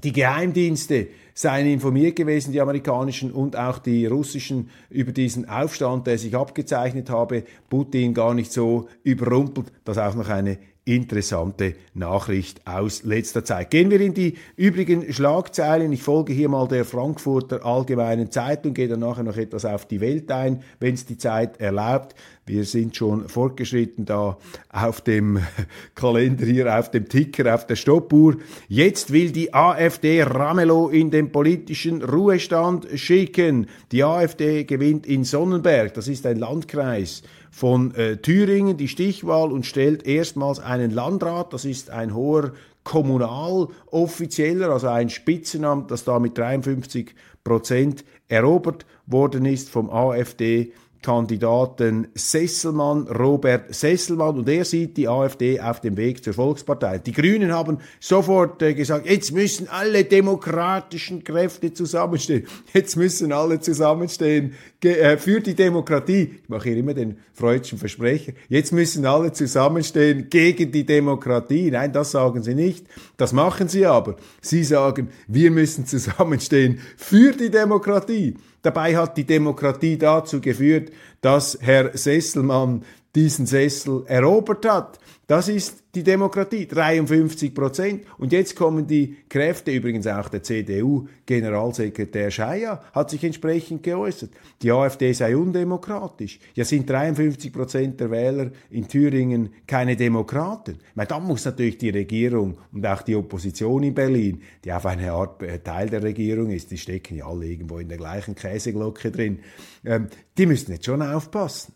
die 0.04 0.12
Geheimdienste 0.12 1.08
seien 1.34 1.66
informiert 1.66 2.14
gewesen, 2.14 2.52
die 2.52 2.60
amerikanischen 2.60 3.32
und 3.32 3.56
auch 3.56 3.80
die 3.80 4.06
russischen, 4.06 4.70
über 4.88 5.10
diesen 5.10 5.48
Aufstand, 5.48 6.06
der 6.06 6.16
sich 6.16 6.36
abgezeichnet 6.36 7.10
habe, 7.10 7.42
Putin 7.68 8.14
gar 8.14 8.34
nicht 8.34 8.52
so 8.52 8.88
überrumpelt. 9.02 9.72
Das 9.84 9.98
auch 9.98 10.14
noch 10.14 10.28
eine 10.28 10.58
interessante 10.84 11.74
Nachricht 11.94 12.66
aus 12.66 13.04
letzter 13.04 13.44
Zeit. 13.44 13.70
Gehen 13.70 13.90
wir 13.90 14.00
in 14.00 14.14
die 14.14 14.34
übrigen 14.56 15.12
Schlagzeilen. 15.12 15.92
Ich 15.92 16.02
folge 16.02 16.32
hier 16.32 16.48
mal 16.48 16.66
der 16.66 16.84
Frankfurter 16.84 17.64
Allgemeinen 17.64 18.32
Zeitung, 18.32 18.74
gehe 18.74 18.88
dann 18.88 19.00
nachher 19.00 19.22
noch 19.22 19.36
etwas 19.36 19.64
auf 19.64 19.86
die 19.86 20.00
Welt 20.00 20.30
ein, 20.32 20.64
wenn 20.80 20.94
es 20.94 21.06
die 21.06 21.18
Zeit 21.18 21.60
erlaubt. 21.60 22.16
Wir 22.44 22.64
sind 22.64 22.96
schon 22.96 23.28
fortgeschritten 23.28 24.06
da 24.06 24.36
auf 24.72 25.00
dem 25.00 25.38
Kalender 25.94 26.46
hier, 26.46 26.76
auf 26.76 26.90
dem 26.90 27.08
Ticker, 27.08 27.54
auf 27.54 27.64
der 27.64 27.76
Stoppuhr. 27.76 28.38
Jetzt 28.66 29.12
will 29.12 29.30
die 29.30 29.54
AfD 29.54 30.24
Ramelow 30.24 30.88
in 30.88 31.12
den 31.12 31.30
politischen 31.30 32.02
Ruhestand 32.02 32.88
schicken. 32.96 33.68
Die 33.92 34.02
AfD 34.02 34.64
gewinnt 34.64 35.06
in 35.06 35.22
Sonnenberg, 35.22 35.94
das 35.94 36.08
ist 36.08 36.26
ein 36.26 36.38
Landkreis 36.38 37.22
von 37.52 37.94
äh, 37.94 38.16
Thüringen, 38.16 38.78
die 38.78 38.88
Stichwahl 38.88 39.52
und 39.52 39.66
stellt 39.66 40.06
erstmals 40.06 40.58
einen 40.58 40.90
Landrat, 40.90 41.52
das 41.52 41.66
ist 41.66 41.90
ein 41.90 42.14
hoher 42.14 42.52
Kommunaloffizieller, 42.82 44.70
also 44.70 44.88
ein 44.88 45.10
Spitzenamt, 45.10 45.90
das 45.90 46.04
da 46.04 46.18
mit 46.18 46.36
53 46.36 47.14
Prozent 47.44 48.04
erobert 48.26 48.86
worden 49.06 49.44
ist 49.44 49.68
vom 49.68 49.90
AfD 49.90 50.72
Kandidaten 51.02 52.08
Sesselmann, 52.14 53.08
Robert 53.08 53.74
Sesselmann, 53.74 54.38
und 54.38 54.48
er 54.48 54.64
sieht 54.64 54.96
die 54.96 55.08
AfD 55.08 55.60
auf 55.60 55.80
dem 55.80 55.96
Weg 55.96 56.22
zur 56.22 56.32
Volkspartei. 56.32 56.98
Die 56.98 57.12
Grünen 57.12 57.52
haben 57.52 57.78
sofort 58.00 58.62
äh, 58.62 58.74
gesagt, 58.74 59.06
jetzt 59.06 59.32
müssen 59.32 59.68
alle 59.68 60.04
demokratischen 60.04 61.24
Kräfte 61.24 61.72
zusammenstehen. 61.72 62.46
Jetzt 62.72 62.96
müssen 62.96 63.32
alle 63.32 63.60
zusammenstehen 63.60 64.54
äh, 64.82 65.16
für 65.16 65.40
die 65.40 65.54
Demokratie. 65.54 66.38
Ich 66.42 66.48
mache 66.48 66.68
hier 66.68 66.78
immer 66.78 66.94
den 66.94 67.18
freudschen 67.32 67.78
Versprecher. 67.78 68.32
Jetzt 68.48 68.72
müssen 68.72 69.04
alle 69.04 69.32
zusammenstehen 69.32 70.28
gegen 70.30 70.70
die 70.70 70.86
Demokratie. 70.86 71.70
Nein, 71.70 71.92
das 71.92 72.12
sagen 72.12 72.42
sie 72.42 72.54
nicht. 72.54 72.86
Das 73.16 73.32
machen 73.32 73.68
sie 73.68 73.86
aber. 73.86 74.16
Sie 74.40 74.64
sagen, 74.64 75.08
wir 75.26 75.50
müssen 75.50 75.86
zusammenstehen 75.86 76.80
für 76.96 77.32
die 77.32 77.50
Demokratie. 77.50 78.36
Dabei 78.62 78.96
hat 78.96 79.16
die 79.16 79.24
Demokratie 79.24 79.98
dazu 79.98 80.40
geführt, 80.40 80.92
dass 81.20 81.58
Herr 81.60 81.96
Sesselmann 81.96 82.84
diesen 83.14 83.46
Sessel 83.46 84.04
erobert 84.06 84.64
hat. 84.68 84.98
Das 85.32 85.48
ist 85.48 85.84
die 85.94 86.02
Demokratie, 86.02 86.66
53 86.66 87.54
Prozent. 87.54 88.04
Und 88.18 88.32
jetzt 88.32 88.54
kommen 88.54 88.86
die 88.86 89.16
Kräfte, 89.30 89.70
übrigens 89.70 90.06
auch 90.06 90.28
der 90.28 90.42
CDU-Generalsekretär 90.42 92.30
Scheier 92.30 92.84
hat 92.92 93.08
sich 93.08 93.24
entsprechend 93.24 93.82
geäußert. 93.82 94.32
Die 94.60 94.70
AfD 94.70 95.10
sei 95.14 95.34
undemokratisch. 95.34 96.38
Ja, 96.54 96.66
sind 96.66 96.90
53 96.90 97.50
Prozent 97.50 97.98
der 97.98 98.10
Wähler 98.10 98.50
in 98.68 98.86
Thüringen 98.86 99.54
keine 99.66 99.96
Demokraten? 99.96 100.80
Ich 100.94 101.04
dann 101.06 101.24
muss 101.24 101.46
natürlich 101.46 101.78
die 101.78 101.88
Regierung 101.88 102.58
und 102.70 102.86
auch 102.86 103.00
die 103.00 103.16
Opposition 103.16 103.84
in 103.84 103.94
Berlin, 103.94 104.42
die 104.66 104.70
auf 104.74 104.84
eine 104.84 105.12
Art 105.12 105.42
äh, 105.42 105.60
Teil 105.60 105.88
der 105.88 106.02
Regierung 106.02 106.50
ist, 106.50 106.70
die 106.70 106.76
stecken 106.76 107.16
ja 107.16 107.26
alle 107.26 107.46
irgendwo 107.46 107.78
in 107.78 107.88
der 107.88 107.96
gleichen 107.96 108.34
Käseglocke 108.34 109.10
drin, 109.10 109.38
ähm, 109.82 110.08
die 110.36 110.44
müssen 110.44 110.72
jetzt 110.72 110.84
schon 110.84 111.00
aufpassen 111.00 111.72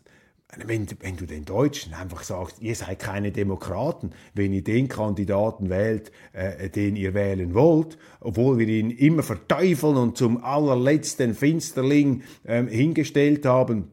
wenn, 0.55 0.87
wenn, 1.01 1.17
du 1.17 1.25
den 1.25 1.43
Deutschen 1.43 1.93
einfach 1.93 2.23
sagst, 2.23 2.61
ihr 2.61 2.75
seid 2.75 2.99
keine 2.99 3.31
Demokraten, 3.31 4.11
wenn 4.33 4.53
ihr 4.53 4.63
den 4.63 4.87
Kandidaten 4.87 5.69
wählt, 5.69 6.11
äh, 6.31 6.69
den 6.69 6.95
ihr 6.95 7.13
wählen 7.13 7.53
wollt, 7.53 7.97
obwohl 8.21 8.57
wir 8.57 8.67
ihn 8.67 8.91
immer 8.91 9.23
verteufeln 9.23 9.97
und 9.97 10.17
zum 10.17 10.43
allerletzten 10.43 11.35
Finsterling 11.35 12.23
äh, 12.43 12.63
hingestellt 12.63 13.45
haben, 13.45 13.91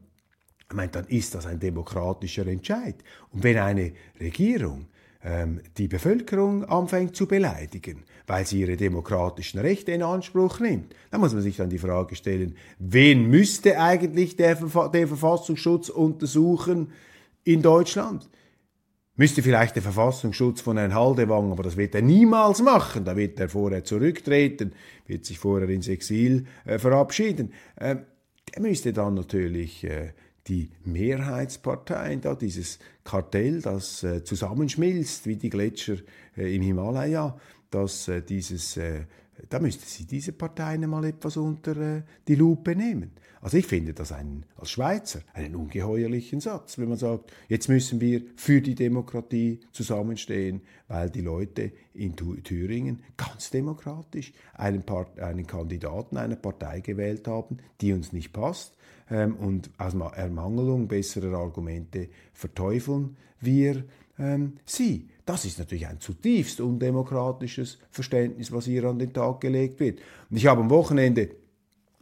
ich 0.67 0.75
meine, 0.75 0.91
dann 0.91 1.05
ist 1.07 1.35
das 1.35 1.45
ein 1.45 1.59
demokratischer 1.59 2.47
Entscheid. 2.47 2.95
Und 3.31 3.43
wenn 3.43 3.57
eine 3.57 3.91
Regierung 4.19 4.87
ähm, 5.23 5.61
die 5.77 5.87
Bevölkerung 5.87 6.63
anfängt 6.63 7.15
zu 7.15 7.27
beleidigen, 7.27 8.03
weil 8.27 8.45
sie 8.45 8.61
ihre 8.61 8.77
demokratischen 8.77 9.59
Rechte 9.59 9.91
in 9.91 10.03
Anspruch 10.03 10.59
nimmt. 10.59 10.95
Da 11.11 11.17
muss 11.17 11.33
man 11.33 11.43
sich 11.43 11.57
dann 11.57 11.69
die 11.69 11.77
Frage 11.77 12.15
stellen, 12.15 12.55
wen 12.79 13.29
müsste 13.29 13.79
eigentlich 13.79 14.35
der, 14.35 14.55
der 14.55 15.07
Verfassungsschutz 15.07 15.89
untersuchen 15.89 16.91
in 17.43 17.61
Deutschland? 17.61 18.27
Müsste 19.17 19.41
vielleicht 19.41 19.75
der 19.75 19.83
Verfassungsschutz 19.83 20.59
von 20.59 20.77
Herrn 20.77 20.93
Haldewang, 20.93 21.51
aber 21.51 21.63
das 21.63 21.77
wird 21.77 21.95
er 21.95 22.01
niemals 22.01 22.61
machen. 22.61 23.05
Da 23.05 23.15
wird 23.15 23.39
er 23.39 23.47
vorher 23.47 23.83
zurücktreten, 23.85 24.73
wird 25.07 25.25
sich 25.25 25.39
vorher 25.39 25.69
ins 25.69 25.87
Exil 25.87 26.47
äh, 26.65 26.79
verabschieden. 26.79 27.53
Äh, 27.77 27.95
der 28.53 28.61
müsste 28.61 28.91
dann 28.91 29.13
natürlich 29.13 29.85
äh, 29.85 30.11
die 30.47 30.69
Mehrheitsparteien, 30.83 32.21
da 32.21 32.35
dieses 32.35 32.79
Kartell, 33.03 33.61
das 33.61 34.03
äh, 34.03 34.23
zusammenschmilzt 34.23 35.25
wie 35.27 35.37
die 35.37 35.49
Gletscher 35.49 35.95
äh, 36.37 36.53
im 36.53 36.61
Himalaya, 36.61 37.39
dass 37.69 38.07
äh, 38.07 38.21
dieses, 38.21 38.77
äh, 38.77 39.05
da 39.49 39.59
müsste 39.59 39.85
sie 39.85 40.05
diese 40.05 40.31
Parteien 40.31 40.89
mal 40.89 41.05
etwas 41.05 41.37
unter 41.37 41.75
äh, 41.77 42.03
die 42.27 42.35
Lupe 42.35 42.75
nehmen. 42.75 43.11
Also 43.41 43.57
ich 43.57 43.67
finde 43.67 43.93
das 43.93 44.11
einen, 44.11 44.43
als 44.57 44.71
Schweizer 44.71 45.19
einen 45.33 45.55
ungeheuerlichen 45.55 46.39
Satz, 46.39 46.79
wenn 46.79 46.89
man 46.89 46.97
sagt, 46.97 47.31
jetzt 47.47 47.69
müssen 47.69 48.01
wir 48.01 48.23
für 48.35 48.59
die 48.59 48.73
Demokratie 48.73 49.59
zusammenstehen, 49.71 50.61
weil 50.87 51.11
die 51.11 51.21
Leute 51.21 51.71
in 51.93 52.15
Thüringen 52.15 53.03
ganz 53.17 53.51
demokratisch 53.51 54.33
einen, 54.55 54.81
Part 54.81 55.19
einen 55.19 55.45
Kandidaten 55.45 56.17
einer 56.17 56.37
Partei 56.37 56.79
gewählt 56.79 57.27
haben, 57.27 57.57
die 57.81 57.93
uns 57.93 58.13
nicht 58.13 58.33
passt 58.33 58.73
ähm, 59.11 59.35
und 59.35 59.69
aus 59.77 59.93
Ermangelung 59.93 60.87
besserer 60.87 61.37
Argumente 61.37 62.09
verteufeln 62.33 63.15
wir 63.39 63.83
ähm, 64.19 64.53
sie. 64.65 65.07
Das 65.25 65.45
ist 65.45 65.57
natürlich 65.57 65.87
ein 65.87 65.99
zutiefst 65.99 66.61
undemokratisches 66.61 67.79
Verständnis, 67.89 68.51
was 68.51 68.65
hier 68.65 68.83
an 68.85 68.99
den 68.99 69.11
Tag 69.11 69.41
gelegt 69.41 69.79
wird. 69.79 69.99
Und 70.29 70.37
ich 70.37 70.45
habe 70.45 70.61
am 70.61 70.69
Wochenende 70.69 71.29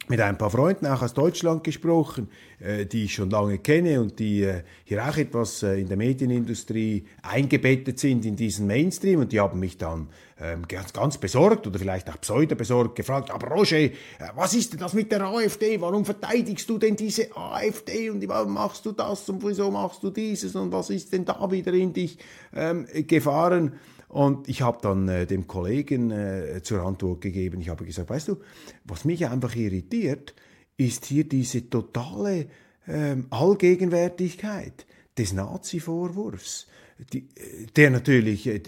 mit 0.08 0.20
ein 0.20 0.38
paar 0.38 0.50
Freunden 0.50 0.86
auch 0.86 1.02
aus 1.02 1.14
Deutschland 1.14 1.64
gesprochen, 1.64 2.30
äh, 2.60 2.86
die 2.86 3.06
ich 3.06 3.14
schon 3.14 3.30
lange 3.30 3.58
kenne 3.60 4.02
und 4.02 4.20
die 4.20 4.44
äh, 4.44 4.64
hier 4.84 5.08
auch 5.08 5.16
etwas 5.16 5.64
äh, 5.64 5.80
in 5.80 5.88
der 5.88 5.98
Medienindustrie 5.98 7.06
eingebettet 7.22 8.00
sind 8.00 8.26
in 8.26 8.36
diesen 8.36 8.68
Mainstream 8.68 9.22
und 9.22 9.32
die 9.32 9.40
haben 9.40 9.60
mich 9.60 9.78
dann 9.78 10.10
ähm, 10.40 10.68
ganz, 10.68 10.92
ganz 10.92 11.18
besorgt 11.18 11.68
oder 11.68 11.80
vielleicht 11.80 12.10
auch 12.10 12.20
pseudo 12.20 12.56
besorgt 12.56 12.96
gefragt, 12.96 13.32
aber 13.32 13.48
Roger, 13.48 13.90
was 14.36 14.54
ist 14.54 14.74
denn 14.74 14.80
das 14.80 14.94
mit 14.94 15.12
der 15.12 15.22
AfD? 15.22 15.80
Warum 15.80 16.04
verteidigst 16.04 16.70
du 16.70 16.78
denn 16.78 16.96
diese 16.96 17.36
AfD 17.36 18.10
und 18.10 18.28
warum 18.28 18.54
machst 18.54 18.86
du 18.86 18.92
das 18.92 19.30
und 19.30 19.44
wieso 19.46 19.72
machst 19.72 20.04
du 20.04 20.10
dieses 20.10 20.56
und 20.56 20.72
was 20.72 20.90
ist 20.90 21.14
denn 21.14 21.24
da 21.24 21.50
wieder 21.50 21.74
in 21.74 21.94
dich 21.94 22.18
ähm, 22.54 22.86
gefahren? 23.08 23.74
Und 24.14 24.48
ich 24.48 24.62
habe 24.62 24.78
dann 24.80 25.08
äh, 25.08 25.26
dem 25.26 25.48
Kollegen 25.48 26.12
äh, 26.12 26.62
zur 26.62 26.84
Antwort 26.84 27.22
gegeben, 27.22 27.60
ich 27.62 27.70
habe 27.70 27.84
gesagt, 27.84 28.12
weißt 28.12 28.28
du, 28.28 28.38
was 28.84 29.06
mich 29.06 29.26
einfach 29.26 29.56
irritiert, 29.56 30.36
ist 30.78 31.06
hier 31.06 31.24
diese 31.24 31.68
totale 31.68 32.46
äh, 32.86 33.16
Allgegenwärtigkeit 33.32 34.86
des 35.18 35.34
Nazi-Vorwurfs. 35.34 36.68
Die, 37.12 37.22
äh, 37.22 37.66
der 37.76 37.90
natürlich, 37.90 38.46
äh, 38.46 38.60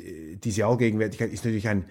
diese 0.44 0.66
Allgegenwärtigkeit 0.66 1.32
ist 1.32 1.46
natürlich 1.46 1.68
ein, 1.68 1.86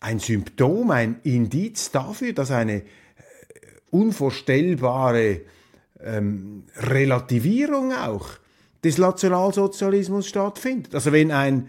ein 0.00 0.18
Symptom, 0.18 0.90
ein 0.90 1.20
Indiz 1.22 1.92
dafür, 1.92 2.32
dass 2.32 2.50
eine 2.50 2.78
äh, 2.78 2.82
unvorstellbare 3.92 5.42
ähm, 6.00 6.64
Relativierung 6.74 7.92
auch 7.92 8.30
des 8.82 8.98
Nationalsozialismus 8.98 10.26
stattfindet. 10.26 10.92
Also 10.92 11.12
wenn 11.12 11.30
ein 11.30 11.68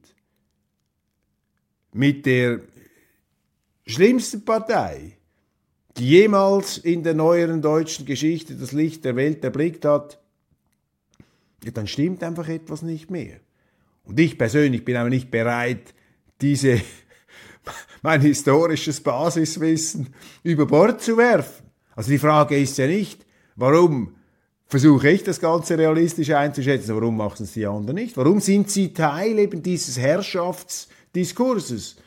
mit 1.93 2.25
der 2.25 2.61
schlimmsten 3.85 4.43
Partei, 4.45 5.17
die 5.97 6.07
jemals 6.07 6.77
in 6.77 7.03
der 7.03 7.13
neueren 7.13 7.61
deutschen 7.61 8.05
Geschichte 8.05 8.55
das 8.55 8.71
Licht 8.71 9.03
der 9.03 9.15
Welt 9.15 9.43
erblickt 9.43 9.85
hat, 9.85 10.19
ja, 11.63 11.71
dann 11.71 11.87
stimmt 11.87 12.23
einfach 12.23 12.47
etwas 12.47 12.81
nicht 12.81 13.11
mehr. 13.11 13.39
Und 14.03 14.19
ich 14.19 14.37
persönlich 14.37 14.83
bin 14.83 14.95
aber 14.95 15.09
nicht 15.09 15.29
bereit, 15.29 15.93
diese, 16.39 16.81
mein 18.01 18.21
historisches 18.21 19.01
Basiswissen 19.01 20.13
über 20.43 20.65
Bord 20.65 21.01
zu 21.01 21.17
werfen. 21.17 21.65
Also 21.95 22.09
die 22.09 22.17
Frage 22.17 22.57
ist 22.57 22.77
ja 22.77 22.87
nicht, 22.87 23.25
warum 23.55 24.15
versuche 24.65 25.09
ich 25.09 25.23
das 25.23 25.39
Ganze 25.39 25.77
realistisch 25.77 26.31
einzuschätzen, 26.31 26.95
warum 26.95 27.17
machen 27.17 27.43
es 27.43 27.53
die 27.53 27.65
anderen 27.65 27.95
nicht? 27.95 28.15
Warum 28.15 28.39
sind 28.39 28.71
sie 28.71 28.93
Teil 28.93 29.37
eben 29.37 29.61
dieses 29.61 29.99
Herrschafts- 29.99 30.87
Diskurses, 31.15 31.97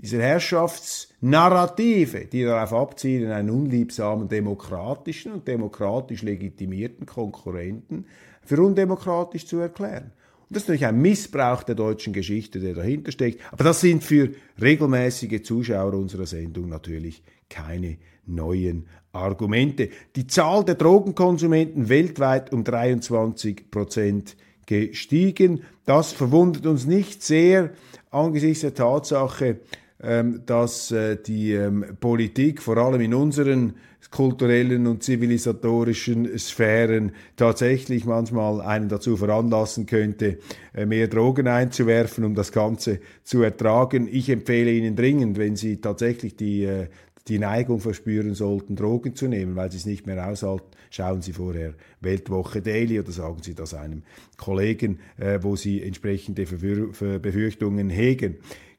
dieser 0.00 0.22
Herrschaftsnarrative, 0.22 2.26
die 2.26 2.44
darauf 2.44 2.72
abzielen, 2.72 3.32
einen 3.32 3.50
unliebsamen 3.50 4.28
demokratischen 4.28 5.32
und 5.32 5.48
demokratisch 5.48 6.22
legitimierten 6.22 7.06
Konkurrenten 7.06 8.06
für 8.42 8.62
undemokratisch 8.62 9.46
zu 9.46 9.58
erklären. 9.58 10.12
Und 10.48 10.56
das 10.56 10.62
ist 10.62 10.68
natürlich 10.68 10.86
ein 10.86 11.02
Missbrauch 11.02 11.62
der 11.62 11.74
deutschen 11.74 12.12
Geschichte, 12.12 12.60
der 12.60 12.74
dahinter 12.74 13.12
steckt. 13.12 13.40
Aber 13.52 13.64
das 13.64 13.80
sind 13.80 14.02
für 14.02 14.30
regelmäßige 14.60 15.42
Zuschauer 15.42 15.94
unserer 15.94 16.26
Sendung 16.26 16.68
natürlich 16.68 17.22
keine 17.50 17.98
neuen 18.24 18.86
Argumente. 19.12 19.90
Die 20.16 20.26
Zahl 20.26 20.64
der 20.64 20.76
Drogenkonsumenten 20.76 21.88
weltweit 21.88 22.52
um 22.52 22.64
23 22.64 23.70
Prozent 23.70 24.36
gestiegen. 24.66 25.62
Das 25.84 26.12
verwundert 26.12 26.66
uns 26.66 26.86
nicht 26.86 27.22
sehr 27.22 27.70
angesichts 28.10 28.62
der 28.62 28.74
Tatsache, 28.74 29.60
ähm, 30.00 30.42
dass 30.46 30.92
äh, 30.92 31.16
die 31.16 31.52
ähm, 31.52 31.84
Politik 32.00 32.62
vor 32.62 32.76
allem 32.76 33.00
in 33.00 33.14
unseren 33.14 33.74
kulturellen 34.10 34.86
und 34.86 35.02
zivilisatorischen 35.02 36.38
Sphären 36.38 37.12
tatsächlich 37.36 38.04
manchmal 38.04 38.60
einen 38.60 38.88
dazu 38.88 39.16
veranlassen 39.16 39.86
könnte, 39.86 40.38
äh, 40.72 40.86
mehr 40.86 41.08
Drogen 41.08 41.48
einzuwerfen, 41.48 42.24
um 42.24 42.34
das 42.34 42.52
Ganze 42.52 43.00
zu 43.24 43.42
ertragen. 43.42 44.08
Ich 44.10 44.30
empfehle 44.30 44.70
Ihnen 44.70 44.96
dringend, 44.96 45.36
wenn 45.36 45.56
Sie 45.56 45.80
tatsächlich 45.80 46.36
die, 46.36 46.64
äh, 46.64 46.86
die 47.28 47.38
Neigung 47.38 47.80
verspüren 47.80 48.34
sollten, 48.34 48.76
Drogen 48.76 49.14
zu 49.14 49.28
nehmen, 49.28 49.56
weil 49.56 49.70
Sie 49.70 49.76
es 49.76 49.86
nicht 49.86 50.06
mehr 50.06 50.28
aushalten, 50.28 50.66
schauen 50.90 51.22
Sie 51.22 51.32
vorher 51.32 51.74
Weltwoche 52.00 52.62
Daily 52.62 52.98
oder 53.00 53.12
sagen 53.12 53.42
Sie 53.42 53.54
das 53.54 53.74
einem 53.74 54.02
Kollegen, 54.36 55.00
äh, 55.18 55.38
wo 55.42 55.56
Sie 55.56 55.82
entsprechende 55.82 56.44
Befürchtungen 56.44 57.90
hegen. 57.90 58.36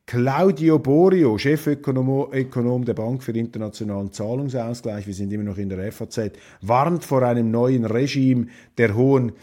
Claudio 0.10 0.80
Borio, 0.80 1.38
Chefökonom 1.38 2.30
Ökonom 2.34 2.84
der 2.84 2.96
Bank 2.96 3.22
für 3.22 3.32
internationalen 3.32 4.12
Zahlungsausgleich, 4.12 5.06
wir 5.06 5.14
sind 5.14 5.32
immer 5.32 5.44
noch 5.44 5.60
in 5.60 5.70
der 5.70 5.92
FAZ, 5.92 6.32
warnt 6.62 7.04
vor 7.06 7.22
einem 7.22 7.52
neuen 7.52 7.86
Regime 7.86 8.48
der 8.80 8.96
hohen 8.96 9.34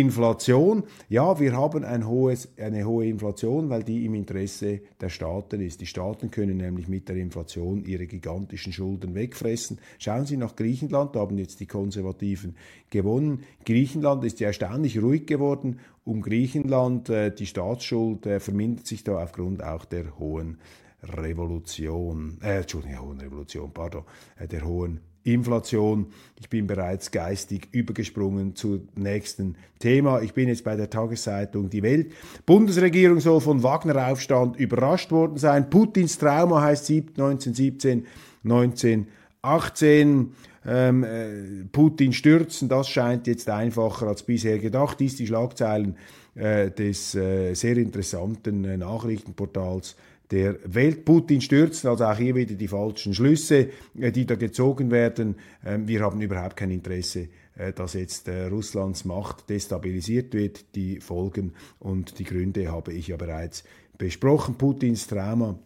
Inflation. 0.00 0.84
Ja, 1.10 1.38
wir 1.38 1.52
haben 1.52 1.84
ein 1.84 2.08
hohes, 2.08 2.48
eine 2.56 2.86
hohe 2.86 3.06
Inflation, 3.06 3.68
weil 3.68 3.82
die 3.82 4.06
im 4.06 4.14
Interesse 4.14 4.80
der 5.00 5.10
Staaten 5.10 5.60
ist. 5.60 5.82
Die 5.82 5.86
Staaten 5.86 6.30
können 6.30 6.56
nämlich 6.56 6.88
mit 6.88 7.10
der 7.10 7.16
Inflation 7.16 7.84
ihre 7.84 8.06
gigantischen 8.06 8.72
Schulden 8.72 9.14
wegfressen. 9.14 9.78
Schauen 9.98 10.24
Sie 10.24 10.38
nach 10.38 10.56
Griechenland, 10.56 11.14
da 11.14 11.20
haben 11.20 11.36
jetzt 11.36 11.60
die 11.60 11.66
Konservativen 11.66 12.56
gewonnen. 12.88 13.42
Griechenland 13.66 14.24
ist 14.24 14.40
ja 14.40 14.46
erstaunlich 14.46 14.98
ruhig 15.02 15.26
geworden. 15.26 15.80
Um 16.04 16.22
Griechenland, 16.22 17.10
äh, 17.10 17.30
die 17.30 17.46
Staatsschuld 17.46 18.24
äh, 18.24 18.40
vermindert 18.40 18.86
sich 18.86 19.04
da 19.04 19.22
aufgrund 19.22 19.62
auch 19.62 19.84
der 19.84 20.18
hohen 20.18 20.56
Revolution, 21.02 22.38
äh, 22.42 22.60
Entschuldigung, 22.60 23.08
hohen 23.08 23.20
Revolution, 23.20 23.70
pardon, 23.72 24.04
äh, 24.38 24.48
der 24.48 24.64
hohen 24.64 25.00
Inflation. 25.24 26.06
Ich 26.40 26.48
bin 26.48 26.66
bereits 26.66 27.10
geistig 27.10 27.68
übergesprungen 27.72 28.56
zum 28.56 28.88
nächsten 28.96 29.56
Thema. 29.78 30.20
Ich 30.22 30.34
bin 30.34 30.48
jetzt 30.48 30.64
bei 30.64 30.76
der 30.76 30.90
Tageszeitung 30.90 31.70
Die 31.70 31.82
Welt. 31.82 32.12
Bundesregierung 32.46 33.20
soll 33.20 33.40
von 33.40 33.62
Wagner-Aufstand 33.62 34.56
überrascht 34.56 35.10
worden 35.12 35.36
sein. 35.36 35.70
Putins 35.70 36.18
Trauma 36.18 36.62
heißt 36.62 36.90
1917, 36.90 38.06
1918. 38.44 40.32
Ähm, 40.64 41.02
äh, 41.02 41.64
Putin 41.72 42.12
stürzen, 42.12 42.68
das 42.68 42.88
scheint 42.88 43.26
jetzt 43.26 43.48
einfacher 43.48 44.06
als 44.06 44.22
bisher 44.22 44.60
gedacht. 44.60 45.00
Dies 45.00 45.16
die 45.16 45.26
Schlagzeilen 45.26 45.96
äh, 46.34 46.70
des 46.70 47.14
äh, 47.14 47.54
sehr 47.54 47.76
interessanten 47.76 48.64
äh, 48.64 48.76
Nachrichtenportals 48.76 49.96
der 50.32 50.56
Welt. 50.64 51.04
Putin 51.04 51.40
stürzen, 51.40 51.88
also 51.88 52.04
auch 52.04 52.16
hier 52.16 52.34
wieder 52.34 52.54
die 52.54 52.68
falschen 52.68 53.14
Schlüsse, 53.14 53.68
äh, 53.98 54.10
die 54.10 54.26
da 54.26 54.34
gezogen 54.34 54.90
werden. 54.90 55.36
Ähm, 55.64 55.86
wir 55.86 56.00
haben 56.00 56.20
überhaupt 56.20 56.56
kein 56.56 56.70
Interesse, 56.70 57.28
äh, 57.56 57.72
dass 57.72 57.92
jetzt 57.92 58.28
äh, 58.28 58.46
Russlands 58.46 59.04
Macht 59.04 59.48
destabilisiert 59.50 60.34
wird. 60.34 60.74
Die 60.74 61.00
Folgen 61.00 61.52
und 61.78 62.18
die 62.18 62.24
Gründe 62.24 62.72
habe 62.72 62.92
ich 62.92 63.08
ja 63.08 63.16
bereits 63.16 63.64
besprochen. 63.98 64.56
Putins 64.56 65.06
Trauma 65.06 65.58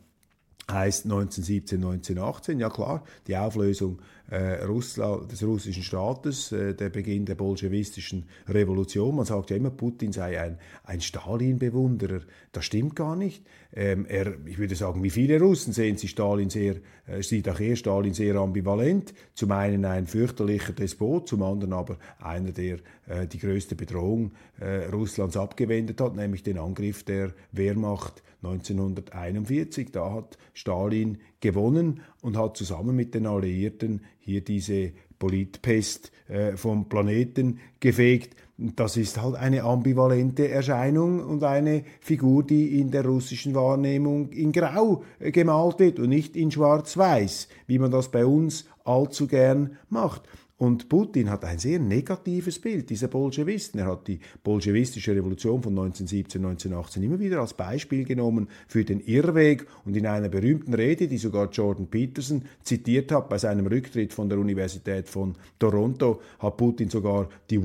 heißt 0.70 1.05
1917, 1.05 1.79
1918, 1.79 2.59
ja 2.59 2.70
klar, 2.70 3.05
die 3.29 3.37
Auflösung 3.37 4.00
äh, 4.29 4.64
Russland, 4.64 5.31
des 5.31 5.44
russischen 5.44 5.85
Staates, 5.85 6.50
äh, 6.50 6.74
der 6.74 6.90
Beginn 6.90 7.24
der 7.24 7.37
bolschewistischen 7.37 8.24
Revolution. 8.48 9.14
Man 9.14 9.24
sagt 9.24 9.50
ja 9.50 9.57
immer, 9.57 9.70
Putin 9.70 10.12
sei 10.12 10.40
ein, 10.40 10.59
ein 10.83 11.00
Stalin-Bewunderer. 11.00 12.22
Das 12.50 12.64
stimmt 12.64 12.96
gar 12.96 13.14
nicht. 13.14 13.44
Ähm, 13.77 14.07
er, 14.07 14.35
ich 14.47 14.57
würde 14.57 14.75
sagen, 14.75 15.03
wie 15.03 15.11
viele 15.11 15.39
Russen 15.39 15.75
sehen 15.75 15.99
sich 15.99 16.11
Stalin 16.11 16.49
sehr, 16.49 16.77
äh, 17.07 17.23
sieht 17.23 17.47
auch 17.47 17.61
er 17.61 17.77
Stalin 17.77 18.15
sehr 18.15 18.37
ambivalent. 18.37 19.12
Zum 19.35 19.53
einen 19.53 19.85
ein 19.85 20.07
fürchterlicher 20.07 20.73
Despot, 20.73 21.29
zum 21.29 21.43
anderen 21.43 21.75
aber 21.75 21.99
einer, 22.19 22.53
der 22.53 22.79
äh, 23.07 23.27
die 23.27 23.39
größte 23.39 23.77
Bedrohung 23.77 24.33
äh, 24.61 24.87
Russlands 24.87 25.37
abgewendet 25.37 26.01
hat, 26.01 26.17
nämlich 26.17 26.43
den 26.43 26.59
Angriff 26.59 27.05
der 27.05 27.35
Wehrmacht 27.53 28.23
1941. 28.43 29.93
Da 29.93 30.11
hat 30.11 30.39
Stalin 30.55 31.19
gewonnen 31.41 32.01
und 32.23 32.39
hat 32.39 32.57
zusammen 32.57 32.97
mit 32.97 33.15
den 33.15 33.27
Alliierten 33.27 34.01
hier 34.21 34.41
diese 34.41 34.93
Politpest 35.19 36.12
äh, 36.29 36.57
vom 36.57 36.89
Planeten 36.89 37.61
gefegt. 37.81 38.37
Das 38.59 38.97
ist 38.97 39.21
halt 39.21 39.35
eine 39.35 39.64
ambivalente 39.64 40.49
Erscheinung 40.49 41.21
und 41.21 41.45
eine 41.45 41.85
Figur, 42.01 42.42
die 42.42 42.81
in 42.81 42.90
der 42.90 43.05
russischen 43.05 43.55
Wahrnehmung 43.55 44.31
in 44.31 44.51
Grau 44.51 45.05
äh, 45.19 45.31
gemalt 45.31 45.79
wird 45.79 45.99
und 45.99 46.09
nicht 46.09 46.37
in 46.37 46.51
Schwarz-Weiß, 46.51 47.49
wie 47.66 47.79
man 47.79 47.90
das 47.90 48.11
bei 48.11 48.25
uns 48.25 48.64
allzu 48.85 49.27
gern 49.27 49.77
macht. 49.90 50.23
Und 50.59 50.88
Putin 50.88 51.29
hat 51.29 51.45
ein 51.45 51.59
sehr 51.59 51.79
negatives 51.79 52.59
Bild 52.59 52.88
dieser 52.88 53.09
Bolschewisten. 53.09 53.79
Er 53.79 53.88
hat 53.88 54.09
die 54.09 54.21
bolschewistische 54.42 55.14
Revolution 55.14 55.62
von 55.62 55.73
1917, 55.73 56.42
1918 56.42 57.03
immer 57.03 57.21
wieder 57.21 57.42
als 57.42 57.53
Beispiel 57.53 58.05
genommen 58.05 58.49
für 58.66 58.83
den 58.83 59.01
Irrweg 59.01 59.66
und 59.85 59.95
in 59.99 60.07
einer 60.07 60.31
berühmten 60.31 60.73
Rede, 60.73 61.09
die 61.09 61.19
sogar 61.19 61.51
Jordan 61.51 61.88
Peterson 61.88 62.47
zitiert 62.62 63.12
hat 63.12 63.29
bei 63.29 63.37
seinem 63.37 63.66
Rücktritt 63.66 64.14
von 64.14 64.31
der 64.31 64.38
Universität 64.38 65.11
von 65.11 65.35
Toronto, 65.59 66.23
hat 66.38 66.57
Putin 66.57 66.88
sogar 66.88 67.29
die 67.51 67.62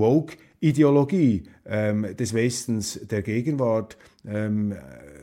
Woke-Ideologie 0.61 1.43
ähm, 1.65 2.15
des 2.15 2.33
Westens 2.33 2.99
der 3.03 3.21
Gegenwart 3.21 3.97
ähm, 4.25 4.75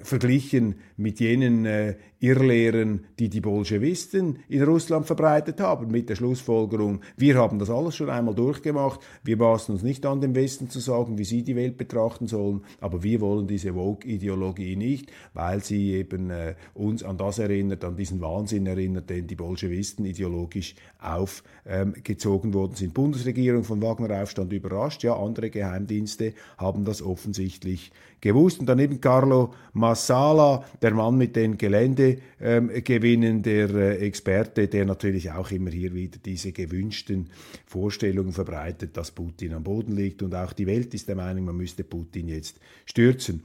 verglichen 0.03 0.77
mit 0.97 1.21
jenen 1.21 1.67
äh, 1.67 1.97
Irrlehren, 2.21 3.05
die 3.19 3.29
die 3.29 3.41
Bolschewisten 3.41 4.41
in 4.49 4.63
Russland 4.63 5.07
verbreitet 5.07 5.61
haben, 5.61 5.89
mit 5.91 6.09
der 6.09 6.17
Schlussfolgerung, 6.17 7.01
wir 7.17 7.37
haben 7.37 7.61
das 7.61 7.71
alles 7.71 7.95
schon 7.95 8.11
einmal 8.11 8.35
durchgemacht, 8.35 9.01
wir 9.23 9.37
maßen 9.37 9.75
uns 9.75 9.85
nicht 9.85 10.05
an, 10.05 10.21
dem 10.21 10.35
Westen 10.35 10.69
zu 10.69 10.81
sagen, 10.81 11.17
wie 11.19 11.25
sie 11.25 11.45
die 11.45 11.55
Welt 11.55 11.77
betrachten 11.77 12.27
sollen, 12.27 12.63
aber 12.81 13.05
wir 13.05 13.21
wollen 13.21 13.47
diese 13.47 13.75
Woke-Ideologie 13.75 14.75
nicht, 14.75 15.13
weil 15.33 15.63
sie 15.63 15.93
eben 15.93 16.31
äh, 16.31 16.55
uns 16.75 17.05
an 17.05 17.19
das 17.19 17.39
erinnert, 17.39 17.85
an 17.85 17.97
diesen 17.97 18.21
Wahnsinn 18.21 18.67
erinnert, 18.67 19.11
den 19.11 19.29
die 19.29 19.37
Bolschewisten 19.37 20.05
ideologisch 20.05 20.75
aufgezogen 20.99 22.51
ähm, 22.51 22.55
worden 22.55 22.75
sind. 22.75 22.95
Bundesregierung 22.95 23.63
von 23.63 23.81
Wagner-Aufstand 23.81 24.53
überrascht, 24.53 25.05
ja, 25.05 25.17
andere 25.17 25.51
Geheimdienste 25.51 26.28
haben 26.57 26.85
das 26.85 27.03
offensichtlich 27.03 27.93
gewusst. 28.21 28.61
Und 28.61 28.67
daneben 28.67 29.01
Carlo 29.01 29.55
Massala, 29.73 30.65
der 30.83 30.93
Mann 30.93 31.17
mit 31.17 31.37
den 31.37 31.59
Geländegewinnen, 31.59 33.37
ähm, 33.37 33.43
der 33.43 33.71
äh, 33.71 33.97
Experte, 34.07 34.69
der 34.69 34.85
natürlich 34.85 35.31
auch 35.31 35.51
immer 35.51 35.71
hier 35.71 35.95
wieder 35.95 36.19
diese 36.25 36.53
gewünschten 36.53 37.29
Vorstellungen 37.67 38.33
verbreitet, 38.33 38.97
dass 38.97 39.11
Putin 39.11 39.55
am 39.55 39.63
Boden 39.63 39.93
liegt. 39.93 40.23
Und 40.23 40.35
auch 40.35 40.53
die 40.53 40.67
Welt 40.67 40.95
ist 40.95 41.09
der 41.09 41.17
Meinung, 41.17 41.45
man 41.45 41.57
müsste 41.57 41.85
Putin 41.85 42.29
jetzt 42.29 42.59
stürzen. 42.85 43.43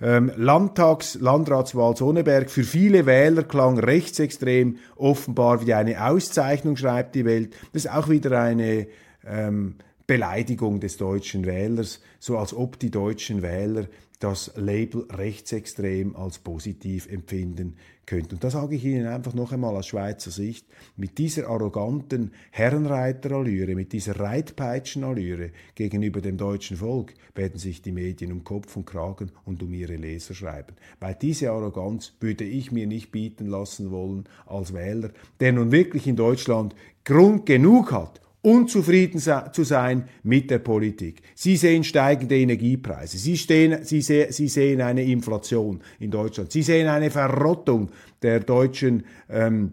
Ähm, 0.00 0.30
Landtags-, 0.36 1.18
Landratswahl 1.20 1.96
Sonneberg 1.96 2.50
für 2.50 2.64
viele 2.64 3.06
Wähler 3.06 3.44
klang 3.44 3.78
rechtsextrem 3.78 4.76
offenbar 4.96 5.66
wie 5.66 5.72
eine 5.72 6.04
Auszeichnung, 6.06 6.76
schreibt 6.76 7.14
die 7.14 7.24
Welt. 7.24 7.54
Das 7.72 7.86
ist 7.86 7.90
auch 7.90 8.10
wieder 8.10 8.38
eine 8.38 8.88
ähm, 9.26 9.76
Beleidigung 10.06 10.80
des 10.80 10.98
deutschen 10.98 11.46
Wählers, 11.46 12.00
so 12.26 12.38
als 12.38 12.52
ob 12.52 12.80
die 12.80 12.90
deutschen 12.90 13.40
Wähler 13.40 13.86
das 14.18 14.50
Label 14.56 15.06
rechtsextrem 15.12 16.16
als 16.16 16.40
positiv 16.40 17.06
empfinden 17.08 17.76
könnten. 18.04 18.34
Und 18.34 18.42
da 18.42 18.50
sage 18.50 18.74
ich 18.74 18.84
Ihnen 18.84 19.06
einfach 19.06 19.32
noch 19.32 19.52
einmal 19.52 19.76
aus 19.76 19.86
Schweizer 19.86 20.32
Sicht, 20.32 20.66
mit 20.96 21.18
dieser 21.18 21.48
arroganten 21.48 22.32
Herrenreiterallüre, 22.50 23.76
mit 23.76 23.92
dieser 23.92 24.18
Reitpeitschenallüre 24.18 25.52
gegenüber 25.76 26.20
dem 26.20 26.36
deutschen 26.36 26.78
Volk 26.78 27.14
werden 27.36 27.60
sich 27.60 27.80
die 27.80 27.92
Medien 27.92 28.32
um 28.32 28.42
Kopf 28.42 28.76
und 28.76 28.86
Kragen 28.86 29.30
und 29.44 29.62
um 29.62 29.72
ihre 29.72 29.94
Leser 29.94 30.34
schreiben. 30.34 30.74
Weil 30.98 31.14
diese 31.14 31.52
Arroganz 31.52 32.14
würde 32.18 32.42
ich 32.42 32.72
mir 32.72 32.88
nicht 32.88 33.12
bieten 33.12 33.46
lassen 33.46 33.92
wollen 33.92 34.24
als 34.46 34.74
Wähler, 34.74 35.10
der 35.38 35.52
nun 35.52 35.70
wirklich 35.70 36.08
in 36.08 36.16
Deutschland 36.16 36.74
Grund 37.04 37.46
genug 37.46 37.92
hat, 37.92 38.20
unzufrieden 38.46 39.18
zu 39.18 39.64
sein 39.64 40.08
mit 40.22 40.50
der 40.52 40.60
Politik. 40.60 41.20
Sie 41.34 41.56
sehen 41.56 41.82
steigende 41.82 42.38
Energiepreise, 42.38 43.18
Sie, 43.18 43.36
stehen, 43.36 43.82
Sie, 43.84 44.00
se 44.02 44.28
Sie 44.30 44.46
sehen 44.46 44.80
eine 44.80 45.02
Inflation 45.02 45.80
in 45.98 46.12
Deutschland, 46.12 46.52
Sie 46.52 46.62
sehen 46.62 46.86
eine 46.86 47.10
Verrottung 47.10 47.90
der 48.22 48.38
deutschen 48.38 49.04
ähm, 49.28 49.72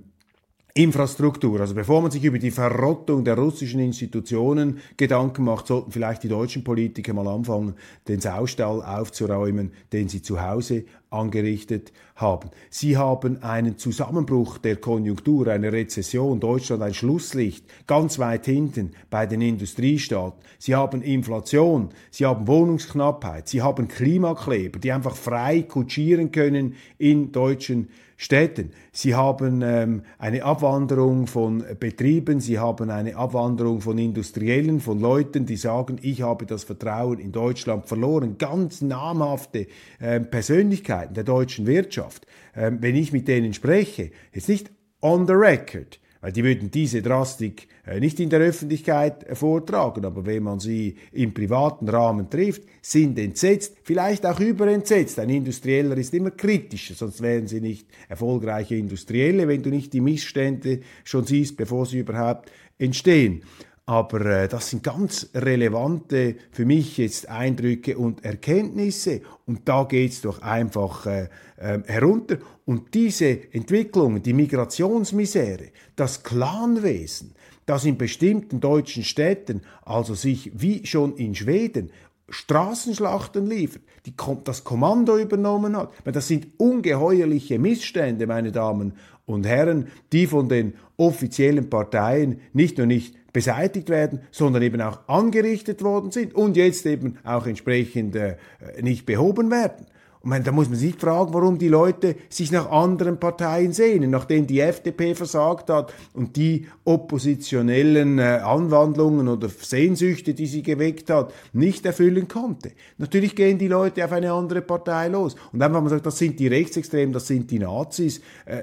Infrastruktur. 0.76 1.60
Also 1.60 1.76
bevor 1.76 2.02
man 2.02 2.10
sich 2.10 2.24
über 2.24 2.40
die 2.40 2.50
Verrottung 2.50 3.24
der 3.24 3.38
russischen 3.38 3.80
Institutionen 3.80 4.80
Gedanken 4.98 5.44
macht, 5.44 5.68
sollten 5.68 5.92
vielleicht 5.92 6.24
die 6.24 6.30
deutschen 6.30 6.64
Politiker 6.64 7.14
mal 7.14 7.28
anfangen, 7.28 7.76
den 8.08 8.20
Saustall 8.20 8.82
aufzuräumen, 8.82 9.72
den 9.92 10.10
sie 10.10 10.24
zu 10.24 10.42
Hause 10.42 10.86
angerichtet 11.12 11.94
haben. 12.16 12.50
Sie 12.72 12.98
haben 12.98 13.44
einen 13.44 13.78
Zusammenbruch 13.78 14.58
der 14.58 14.78
Konjunktur, 14.78 15.48
eine 15.48 15.72
Rezession, 15.72 16.40
Deutschland 16.40 16.82
ein 16.82 16.96
Schlusslicht, 16.96 17.68
ganz 17.86 18.18
weit 18.18 18.48
hinten 18.48 18.94
bei 19.12 19.28
den 19.28 19.42
Industriestaaten. 19.42 20.42
Sie 20.58 20.74
haben 20.74 21.04
Inflation, 21.04 21.90
sie 22.10 22.26
haben 22.26 22.48
Wohnungsknappheit, 22.48 23.48
sie 23.48 23.62
haben 23.62 23.88
Klimakleber, 23.88 24.80
die 24.80 24.92
einfach 24.92 25.16
frei 25.16 25.62
kutschieren 25.62 26.32
können 26.32 26.74
in 26.98 27.32
deutschen 27.32 27.90
Städten. 28.24 28.72
Sie 28.94 29.16
haben 29.16 29.62
ähm, 29.62 30.04
eine 30.18 30.44
Abwanderung 30.46 31.28
von 31.28 31.62
Betrieben, 31.78 32.40
sie 32.40 32.58
haben 32.58 32.90
eine 32.90 33.18
Abwanderung 33.18 33.82
von 33.82 33.98
Industriellen, 33.98 34.80
von 34.80 35.02
Leuten, 35.02 35.46
die 35.46 35.58
sagen, 35.58 36.00
ich 36.02 36.22
habe 36.22 36.46
das 36.46 36.64
Vertrauen 36.64 37.20
in 37.20 37.34
Deutschland 37.34 37.86
verloren. 37.86 38.38
Ganz 38.38 38.82
namhafte 38.82 39.68
äh, 40.00 40.22
Persönlichkeiten 40.22 41.14
der 41.16 41.26
deutschen 41.26 41.68
Wirtschaft. 41.68 42.26
Ähm, 42.56 42.78
wenn 42.80 42.96
ich 42.96 43.12
mit 43.12 43.28
denen 43.28 43.54
spreche, 43.54 44.12
jetzt 44.32 44.48
nicht 44.48 44.72
on 45.02 45.28
the 45.28 45.34
record, 45.34 46.00
die 46.32 46.44
würden 46.44 46.72
diese 46.72 47.02
Drastik 47.02 47.68
äh, 47.86 48.00
nicht 48.00 48.20
in 48.20 48.30
der 48.30 48.40
Öffentlichkeit 48.40 49.24
äh, 49.28 49.36
vortragen, 49.36 50.06
aber 50.06 50.26
wenn 50.26 50.44
man 50.44 50.60
sie 50.60 50.96
im 51.12 51.34
privaten 51.34 51.90
Rahmen 51.90 52.30
trifft, 52.30 52.64
sind 52.82 53.20
entsetzt, 53.20 53.76
vielleicht 53.84 54.26
auch 54.26 54.40
überentsetzt. 54.40 55.20
Ein 55.20 55.30
Industrieller 55.30 55.98
ist 55.98 56.14
immer 56.14 56.32
kritischer, 56.32 56.94
sonst 56.94 57.22
wären 57.22 57.48
sie 57.48 57.60
nicht 57.60 57.88
erfolgreiche 58.08 58.76
Industrielle, 58.76 59.48
wenn 59.48 59.64
du 59.64 59.70
nicht 59.70 59.92
die 59.92 60.02
Missstände 60.02 60.80
schon 61.04 61.26
siehst, 61.26 61.58
bevor 61.58 61.86
sie 61.86 62.00
überhaupt 62.00 62.52
entstehen. 62.78 63.44
Aber 63.86 64.26
äh, 64.26 64.48
das 64.48 64.70
sind 64.70 64.84
ganz 64.84 65.30
relevante 65.36 66.36
für 66.52 66.66
mich 66.66 66.98
jetzt 66.98 67.28
Eindrücke 67.28 67.98
und 67.98 68.24
Erkenntnisse. 68.24 69.22
Und 69.46 69.68
da 69.68 69.84
geht's 69.84 70.22
doch 70.22 70.42
einfach 70.42 71.06
äh, 71.06 71.28
äh, 71.58 71.80
herunter. 71.86 72.38
Und 72.66 72.94
diese 72.94 73.54
Entwicklungen, 73.54 74.24
die 74.24 74.34
Migrationsmisere, 74.34 75.68
das 75.98 76.24
Clanwesen, 76.24 77.36
das 77.66 77.84
in 77.84 77.98
bestimmten 77.98 78.62
deutschen 78.62 79.04
Städten, 79.04 79.62
also 79.84 80.14
sich 80.16 80.52
wie 80.54 80.86
schon 80.86 81.18
in 81.18 81.36
Schweden, 81.36 81.92
Straßenschlachten 82.30 83.46
liefert, 83.46 83.84
die 84.06 84.14
das 84.46 84.64
Kommando 84.64 85.18
übernommen 85.18 85.76
hat. 85.76 85.92
Das 86.06 86.30
sind 86.30 86.48
ungeheuerliche 86.58 87.60
Missstände, 87.60 88.28
meine 88.28 88.54
Damen 88.54 88.94
und 89.26 89.46
Herren, 89.46 89.88
die 90.14 90.26
von 90.26 90.48
den 90.48 90.74
offiziellen 90.98 91.70
Parteien 91.70 92.40
nicht 92.54 92.78
nur 92.78 92.88
nicht 92.88 93.16
beseitigt 93.34 93.90
werden, 93.90 94.22
sondern 94.32 94.62
eben 94.62 94.80
auch 94.82 95.00
angerichtet 95.08 95.84
worden 95.84 96.12
sind 96.12 96.36
und 96.36 96.56
jetzt 96.56 96.86
eben 96.86 97.18
auch 97.24 97.48
entsprechend 97.48 98.16
äh, 98.16 98.38
nicht 98.82 99.06
behoben 99.06 99.52
werden. 99.52 99.88
Und 100.24 100.30
man, 100.30 100.44
da 100.44 100.54
muss 100.54 100.70
man 100.70 100.78
sich 100.78 100.96
fragen, 100.96 101.34
warum 101.34 101.58
die 101.58 101.68
Leute 101.68 102.16
sich 102.30 102.50
nach 102.50 102.72
anderen 102.72 103.20
Parteien 103.20 103.74
sehnen, 103.74 104.10
nachdem 104.10 104.48
die 104.48 104.62
FDP 104.62 105.16
versagt 105.16 105.70
hat 105.70 105.94
und 106.14 106.38
die 106.38 106.68
oppositionellen 106.86 108.20
äh, 108.20 108.40
Anwandlungen 108.42 109.28
oder 109.28 109.50
Sehnsüchte, 109.50 110.34
die 110.34 110.48
sie 110.48 110.64
geweckt 110.64 111.10
hat, 111.10 111.34
nicht 111.52 111.86
erfüllen 111.86 112.30
konnte. 112.30 112.72
Natürlich 112.98 113.36
gehen 113.36 113.58
die 113.58 113.68
Leute 113.68 114.06
auf 114.06 114.14
eine 114.14 114.32
andere 114.32 114.62
Partei 114.62 115.10
los. 115.10 115.36
Und 115.52 115.62
einfach 115.62 115.82
man 115.82 115.90
sagt, 115.90 116.06
das 116.06 116.18
sind 116.18 116.40
die 116.40 116.48
Rechtsextremen, 116.48 117.12
das 117.12 117.28
sind 117.28 117.52
die 117.52 117.60
Nazis, 117.60 118.22
äh, 118.46 118.62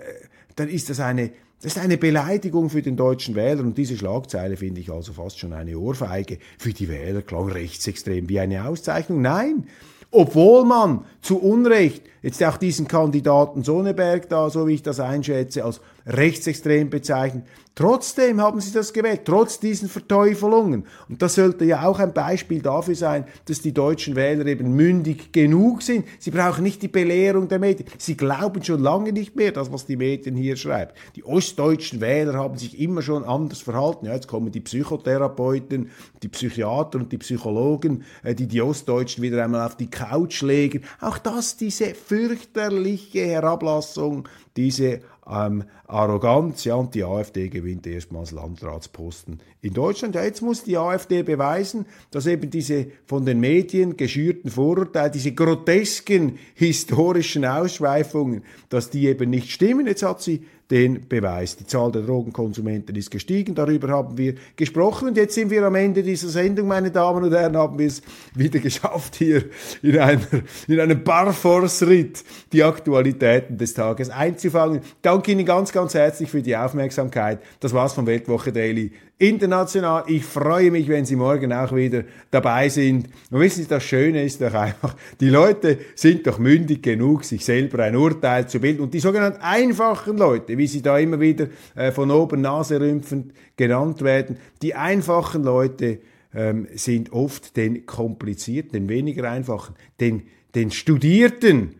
dann 0.56 0.68
ist 0.68 0.88
das 0.88 1.00
eine 1.00 1.30
das 1.62 1.76
ist 1.76 1.82
eine 1.82 1.98
Beleidigung 1.98 2.70
für 2.70 2.80
den 2.80 2.96
deutschen 2.96 3.34
Wähler 3.34 3.60
und 3.60 3.76
diese 3.76 3.96
Schlagzeile 3.96 4.56
finde 4.56 4.80
ich 4.80 4.90
also 4.90 5.12
fast 5.12 5.38
schon 5.38 5.52
eine 5.52 5.76
Ohrfeige. 5.78 6.38
Für 6.58 6.72
die 6.72 6.88
Wähler 6.88 7.20
klang 7.20 7.50
rechtsextrem 7.50 8.30
wie 8.30 8.40
eine 8.40 8.66
Auszeichnung. 8.66 9.20
Nein, 9.20 9.66
obwohl 10.10 10.64
man 10.64 11.04
zu 11.20 11.38
Unrecht 11.38 12.02
jetzt 12.22 12.42
auch 12.42 12.56
diesen 12.56 12.88
Kandidaten 12.88 13.62
Sonneberg 13.62 14.28
da, 14.30 14.48
so 14.48 14.66
wie 14.66 14.74
ich 14.74 14.82
das 14.82 15.00
einschätze, 15.00 15.64
als 15.64 15.82
rechtsextrem 16.06 16.90
bezeichnet, 16.90 17.44
Trotzdem 17.80 18.42
haben 18.42 18.60
sie 18.60 18.72
das 18.72 18.92
gewählt, 18.92 19.22
trotz 19.24 19.58
diesen 19.58 19.88
Verteufelungen. 19.88 20.84
Und 21.08 21.22
das 21.22 21.36
sollte 21.36 21.64
ja 21.64 21.86
auch 21.86 21.98
ein 21.98 22.12
Beispiel 22.12 22.60
dafür 22.60 22.94
sein, 22.94 23.24
dass 23.46 23.62
die 23.62 23.72
deutschen 23.72 24.16
Wähler 24.16 24.44
eben 24.44 24.76
mündig 24.76 25.32
genug 25.32 25.80
sind. 25.80 26.04
Sie 26.18 26.30
brauchen 26.30 26.62
nicht 26.62 26.82
die 26.82 26.88
Belehrung 26.88 27.48
der 27.48 27.58
Medien. 27.58 27.88
Sie 27.96 28.18
glauben 28.18 28.62
schon 28.62 28.82
lange 28.82 29.14
nicht 29.14 29.34
mehr 29.34 29.52
das, 29.52 29.72
was 29.72 29.86
die 29.86 29.96
Medien 29.96 30.36
hier 30.36 30.56
schreiben. 30.56 30.92
Die 31.16 31.24
ostdeutschen 31.24 32.02
Wähler 32.02 32.34
haben 32.34 32.58
sich 32.58 32.78
immer 32.78 33.00
schon 33.00 33.24
anders 33.24 33.62
verhalten. 33.62 34.04
Ja, 34.04 34.12
jetzt 34.12 34.28
kommen 34.28 34.52
die 34.52 34.60
Psychotherapeuten, 34.60 35.90
die 36.22 36.28
Psychiater 36.28 36.98
und 36.98 37.12
die 37.12 37.18
Psychologen, 37.18 38.04
äh, 38.24 38.34
die 38.34 38.46
die 38.46 38.60
Ostdeutschen 38.60 39.22
wieder 39.22 39.42
einmal 39.42 39.64
auf 39.64 39.76
die 39.76 39.88
Couch 39.88 40.42
legen. 40.42 40.82
Auch 41.00 41.16
das, 41.16 41.56
diese 41.56 41.94
fürchterliche 41.94 43.24
Herablassung, 43.24 44.28
diese 44.56 45.00
ähm, 45.30 45.64
Arroganz, 45.90 46.64
ja, 46.64 46.76
und 46.76 46.94
die 46.94 47.04
AfD 47.04 47.48
gewinnt 47.48 47.86
erstmals 47.86 48.30
Landratsposten 48.30 49.40
in 49.60 49.74
Deutschland. 49.74 50.14
Ja, 50.14 50.24
jetzt 50.24 50.40
muss 50.40 50.62
die 50.62 50.76
AfD 50.76 51.22
beweisen, 51.22 51.86
dass 52.10 52.26
eben 52.26 52.50
diese 52.50 52.86
von 53.06 53.26
den 53.26 53.40
Medien 53.40 53.96
geschürten 53.96 54.50
Vorurteile, 54.50 55.10
diese 55.10 55.32
grotesken 55.32 56.38
historischen 56.54 57.44
Ausschweifungen, 57.44 58.44
dass 58.68 58.90
die 58.90 59.06
eben 59.06 59.30
nicht 59.30 59.50
stimmen. 59.50 59.86
Jetzt 59.86 60.02
hat 60.02 60.22
sie 60.22 60.44
den 60.70 61.08
Beweis. 61.08 61.56
Die 61.56 61.66
Zahl 61.66 61.90
der 61.90 62.02
Drogenkonsumenten 62.02 62.94
ist 62.94 63.10
gestiegen, 63.10 63.54
darüber 63.54 63.88
haben 63.88 64.16
wir 64.16 64.34
gesprochen 64.54 65.08
und 65.08 65.16
jetzt 65.16 65.34
sind 65.34 65.50
wir 65.50 65.64
am 65.64 65.74
Ende 65.74 66.02
dieser 66.02 66.28
Sendung, 66.28 66.68
meine 66.68 66.92
Damen 66.92 67.24
und 67.24 67.32
Herren, 67.32 67.56
haben 67.56 67.78
wir 67.78 67.88
es 67.88 68.02
wieder 68.34 68.60
geschafft, 68.60 69.16
hier 69.16 69.44
in, 69.82 69.98
einer, 69.98 70.20
in 70.68 70.78
einem 70.78 71.02
Barforce-Ritt 71.02 72.22
die 72.52 72.62
Aktualitäten 72.62 73.58
des 73.58 73.74
Tages 73.74 74.10
einzufangen. 74.10 74.80
Danke 75.02 75.32
Ihnen 75.32 75.44
ganz, 75.44 75.72
ganz 75.72 75.79
herzlich 75.88 76.30
für 76.30 76.42
die 76.42 76.56
Aufmerksamkeit. 76.56 77.40
Das 77.60 77.72
war's 77.72 77.94
vom 77.94 78.06
Weltwoche 78.06 78.52
Daily 78.52 78.92
international. 79.18 80.04
Ich 80.06 80.24
freue 80.24 80.70
mich, 80.70 80.88
wenn 80.88 81.04
Sie 81.04 81.16
morgen 81.16 81.52
auch 81.52 81.74
wieder 81.74 82.04
dabei 82.30 82.68
sind. 82.68 83.08
Und 83.30 83.40
wissen 83.40 83.62
Sie, 83.62 83.68
das 83.68 83.84
Schöne 83.84 84.24
ist 84.24 84.40
doch 84.40 84.54
einfach, 84.54 84.96
die 85.20 85.28
Leute 85.28 85.78
sind 85.94 86.26
doch 86.26 86.38
mündig 86.38 86.82
genug, 86.82 87.24
sich 87.24 87.44
selber 87.44 87.84
ein 87.84 87.96
Urteil 87.96 88.48
zu 88.48 88.60
bilden. 88.60 88.80
Und 88.80 88.94
die 88.94 89.00
sogenannten 89.00 89.40
einfachen 89.40 90.16
Leute, 90.16 90.56
wie 90.56 90.66
sie 90.66 90.82
da 90.82 90.98
immer 90.98 91.20
wieder 91.20 91.48
äh, 91.74 91.92
von 91.92 92.10
oben 92.10 92.40
naserümpfend 92.40 93.32
genannt 93.56 94.02
werden, 94.02 94.38
die 94.62 94.74
einfachen 94.74 95.44
Leute 95.44 95.98
ähm, 96.34 96.68
sind 96.74 97.12
oft 97.12 97.56
den 97.56 97.86
komplizierten, 97.86 98.72
den 98.72 98.88
weniger 98.88 99.30
einfachen, 99.30 99.74
den, 100.00 100.22
den 100.54 100.70
Studierten, 100.70 101.74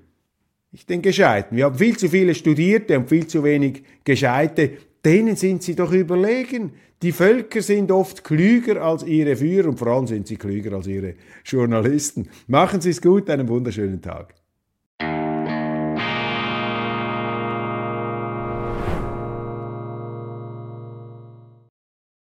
nicht 0.72 0.88
den 0.88 1.02
Gescheiten. 1.02 1.56
Wir 1.56 1.64
haben 1.64 1.76
viel 1.76 1.96
zu 1.96 2.09
viele 2.09 2.35
Studierte 2.35 2.98
und 2.98 3.09
viel 3.09 3.26
zu 3.26 3.42
wenig 3.42 3.82
Gescheite, 4.05 4.72
denen 5.05 5.36
sind 5.36 5.62
sie 5.62 5.74
doch 5.74 5.92
überlegen. 5.92 6.72
Die 7.03 7.12
Völker 7.12 7.62
sind 7.62 7.90
oft 7.90 8.24
klüger 8.24 8.82
als 8.82 9.03
ihre 9.03 9.34
Führer 9.36 9.68
und 9.68 9.78
vor 9.78 9.88
allem 9.88 10.07
sind 10.07 10.26
sie 10.26 10.36
klüger 10.36 10.76
als 10.76 10.86
ihre 10.86 11.14
Journalisten. 11.45 12.28
Machen 12.47 12.80
Sie 12.80 12.90
es 12.90 13.01
gut, 13.01 13.30
einen 13.30 13.49
wunderschönen 13.49 14.03
Tag. 14.03 14.34